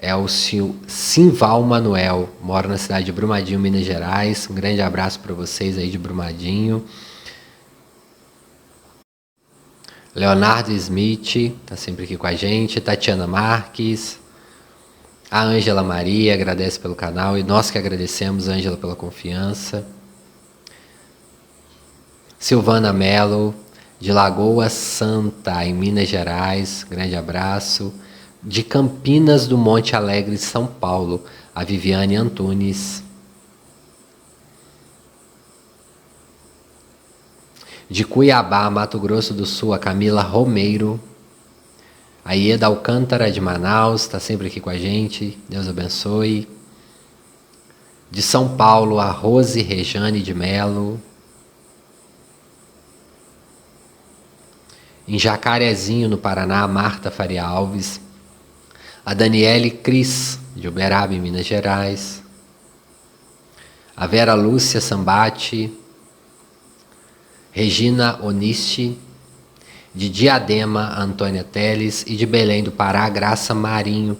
é 0.00 0.14
o 0.14 0.28
Simval 0.28 1.62
Manuel, 1.64 2.28
mora 2.40 2.68
na 2.68 2.78
cidade 2.78 3.06
de 3.06 3.12
Brumadinho, 3.12 3.58
Minas 3.58 3.84
Gerais. 3.84 4.48
Um 4.48 4.54
grande 4.54 4.80
abraço 4.80 5.18
para 5.18 5.34
vocês 5.34 5.76
aí 5.76 5.90
de 5.90 5.98
Brumadinho. 5.98 6.86
Leonardo 10.14 10.70
Smith, 10.70 11.36
está 11.36 11.74
sempre 11.74 12.04
aqui 12.04 12.16
com 12.16 12.28
a 12.28 12.34
gente. 12.34 12.80
Tatiana 12.80 13.26
Marques. 13.26 14.20
A 15.28 15.42
Ângela 15.42 15.82
Maria 15.82 16.32
agradece 16.32 16.78
pelo 16.78 16.94
canal 16.94 17.36
e 17.36 17.42
nós 17.42 17.70
que 17.70 17.76
agradecemos, 17.76 18.48
Ângela, 18.48 18.76
pela 18.76 18.94
confiança. 18.94 19.84
Silvana 22.38 22.92
Melo, 22.92 23.52
de 24.00 24.12
Lagoa 24.12 24.68
Santa, 24.68 25.64
em 25.64 25.74
Minas 25.74 26.08
Gerais, 26.08 26.86
grande 26.88 27.16
abraço. 27.16 27.92
De 28.40 28.62
Campinas 28.62 29.48
do 29.48 29.58
Monte 29.58 29.96
Alegre, 29.96 30.38
São 30.38 30.66
Paulo, 30.66 31.24
a 31.52 31.64
Viviane 31.64 32.14
Antunes. 32.14 33.02
De 37.90 38.04
Cuiabá, 38.04 38.70
Mato 38.70 39.00
Grosso 39.00 39.34
do 39.34 39.44
Sul, 39.44 39.74
a 39.74 39.78
Camila 39.78 40.22
Romeiro. 40.22 41.00
A 42.24 42.34
Ieda 42.34 42.66
Alcântara 42.66 43.32
de 43.32 43.40
Manaus 43.40 44.02
está 44.02 44.20
sempre 44.20 44.46
aqui 44.46 44.60
com 44.60 44.70
a 44.70 44.78
gente. 44.78 45.36
Deus 45.48 45.66
abençoe. 45.66 46.46
De 48.10 48.22
São 48.22 48.56
Paulo, 48.56 49.00
a 49.00 49.10
Rose 49.10 49.60
Rejane 49.60 50.20
de 50.20 50.34
Melo. 50.34 51.00
Em 55.08 55.18
Jacarezinho, 55.18 56.06
no 56.06 56.18
Paraná, 56.18 56.68
Marta 56.68 57.10
Faria 57.10 57.42
Alves. 57.42 57.98
A 59.06 59.14
Daniele 59.14 59.70
Cris, 59.70 60.38
de 60.54 60.68
Uberaba, 60.68 61.14
em 61.14 61.20
Minas 61.20 61.46
Gerais. 61.46 62.22
A 63.96 64.06
Vera 64.06 64.34
Lúcia 64.34 64.82
Sambati. 64.82 65.72
Regina 67.50 68.22
Onisti 68.22 68.98
de 69.94 70.08
Diadema, 70.08 70.94
Antônia 71.00 71.42
Teles 71.42 72.04
e 72.06 72.14
de 72.14 72.26
Belém 72.26 72.62
do 72.62 72.70
Pará, 72.70 73.08
Graça 73.08 73.54
Marinho. 73.54 74.16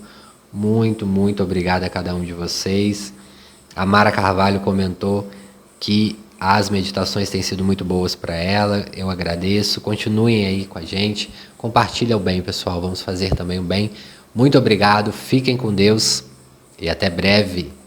Muito, 0.52 1.06
muito 1.06 1.42
obrigado 1.42 1.84
a 1.84 1.90
cada 1.90 2.14
um 2.14 2.24
de 2.24 2.32
vocês. 2.32 3.12
A 3.76 3.84
Mara 3.84 4.10
Carvalho 4.10 4.60
comentou 4.60 5.30
que 5.78 6.18
as 6.40 6.70
meditações 6.70 7.28
têm 7.30 7.42
sido 7.42 7.64
muito 7.64 7.84
boas 7.84 8.14
para 8.14 8.34
ela. 8.34 8.86
Eu 8.96 9.10
agradeço. 9.10 9.80
Continuem 9.80 10.46
aí 10.46 10.64
com 10.66 10.78
a 10.78 10.82
gente. 10.82 11.30
Compartilhe 11.56 12.14
o 12.14 12.18
bem, 12.18 12.40
pessoal. 12.40 12.80
Vamos 12.80 13.00
fazer 13.00 13.34
também 13.34 13.58
o 13.58 13.62
bem. 13.62 13.90
Muito 14.34 14.56
obrigado. 14.56 15.10
Fiquem 15.10 15.56
com 15.56 15.74
Deus 15.74 16.22
e 16.80 16.88
até 16.88 17.10
breve. 17.10 17.77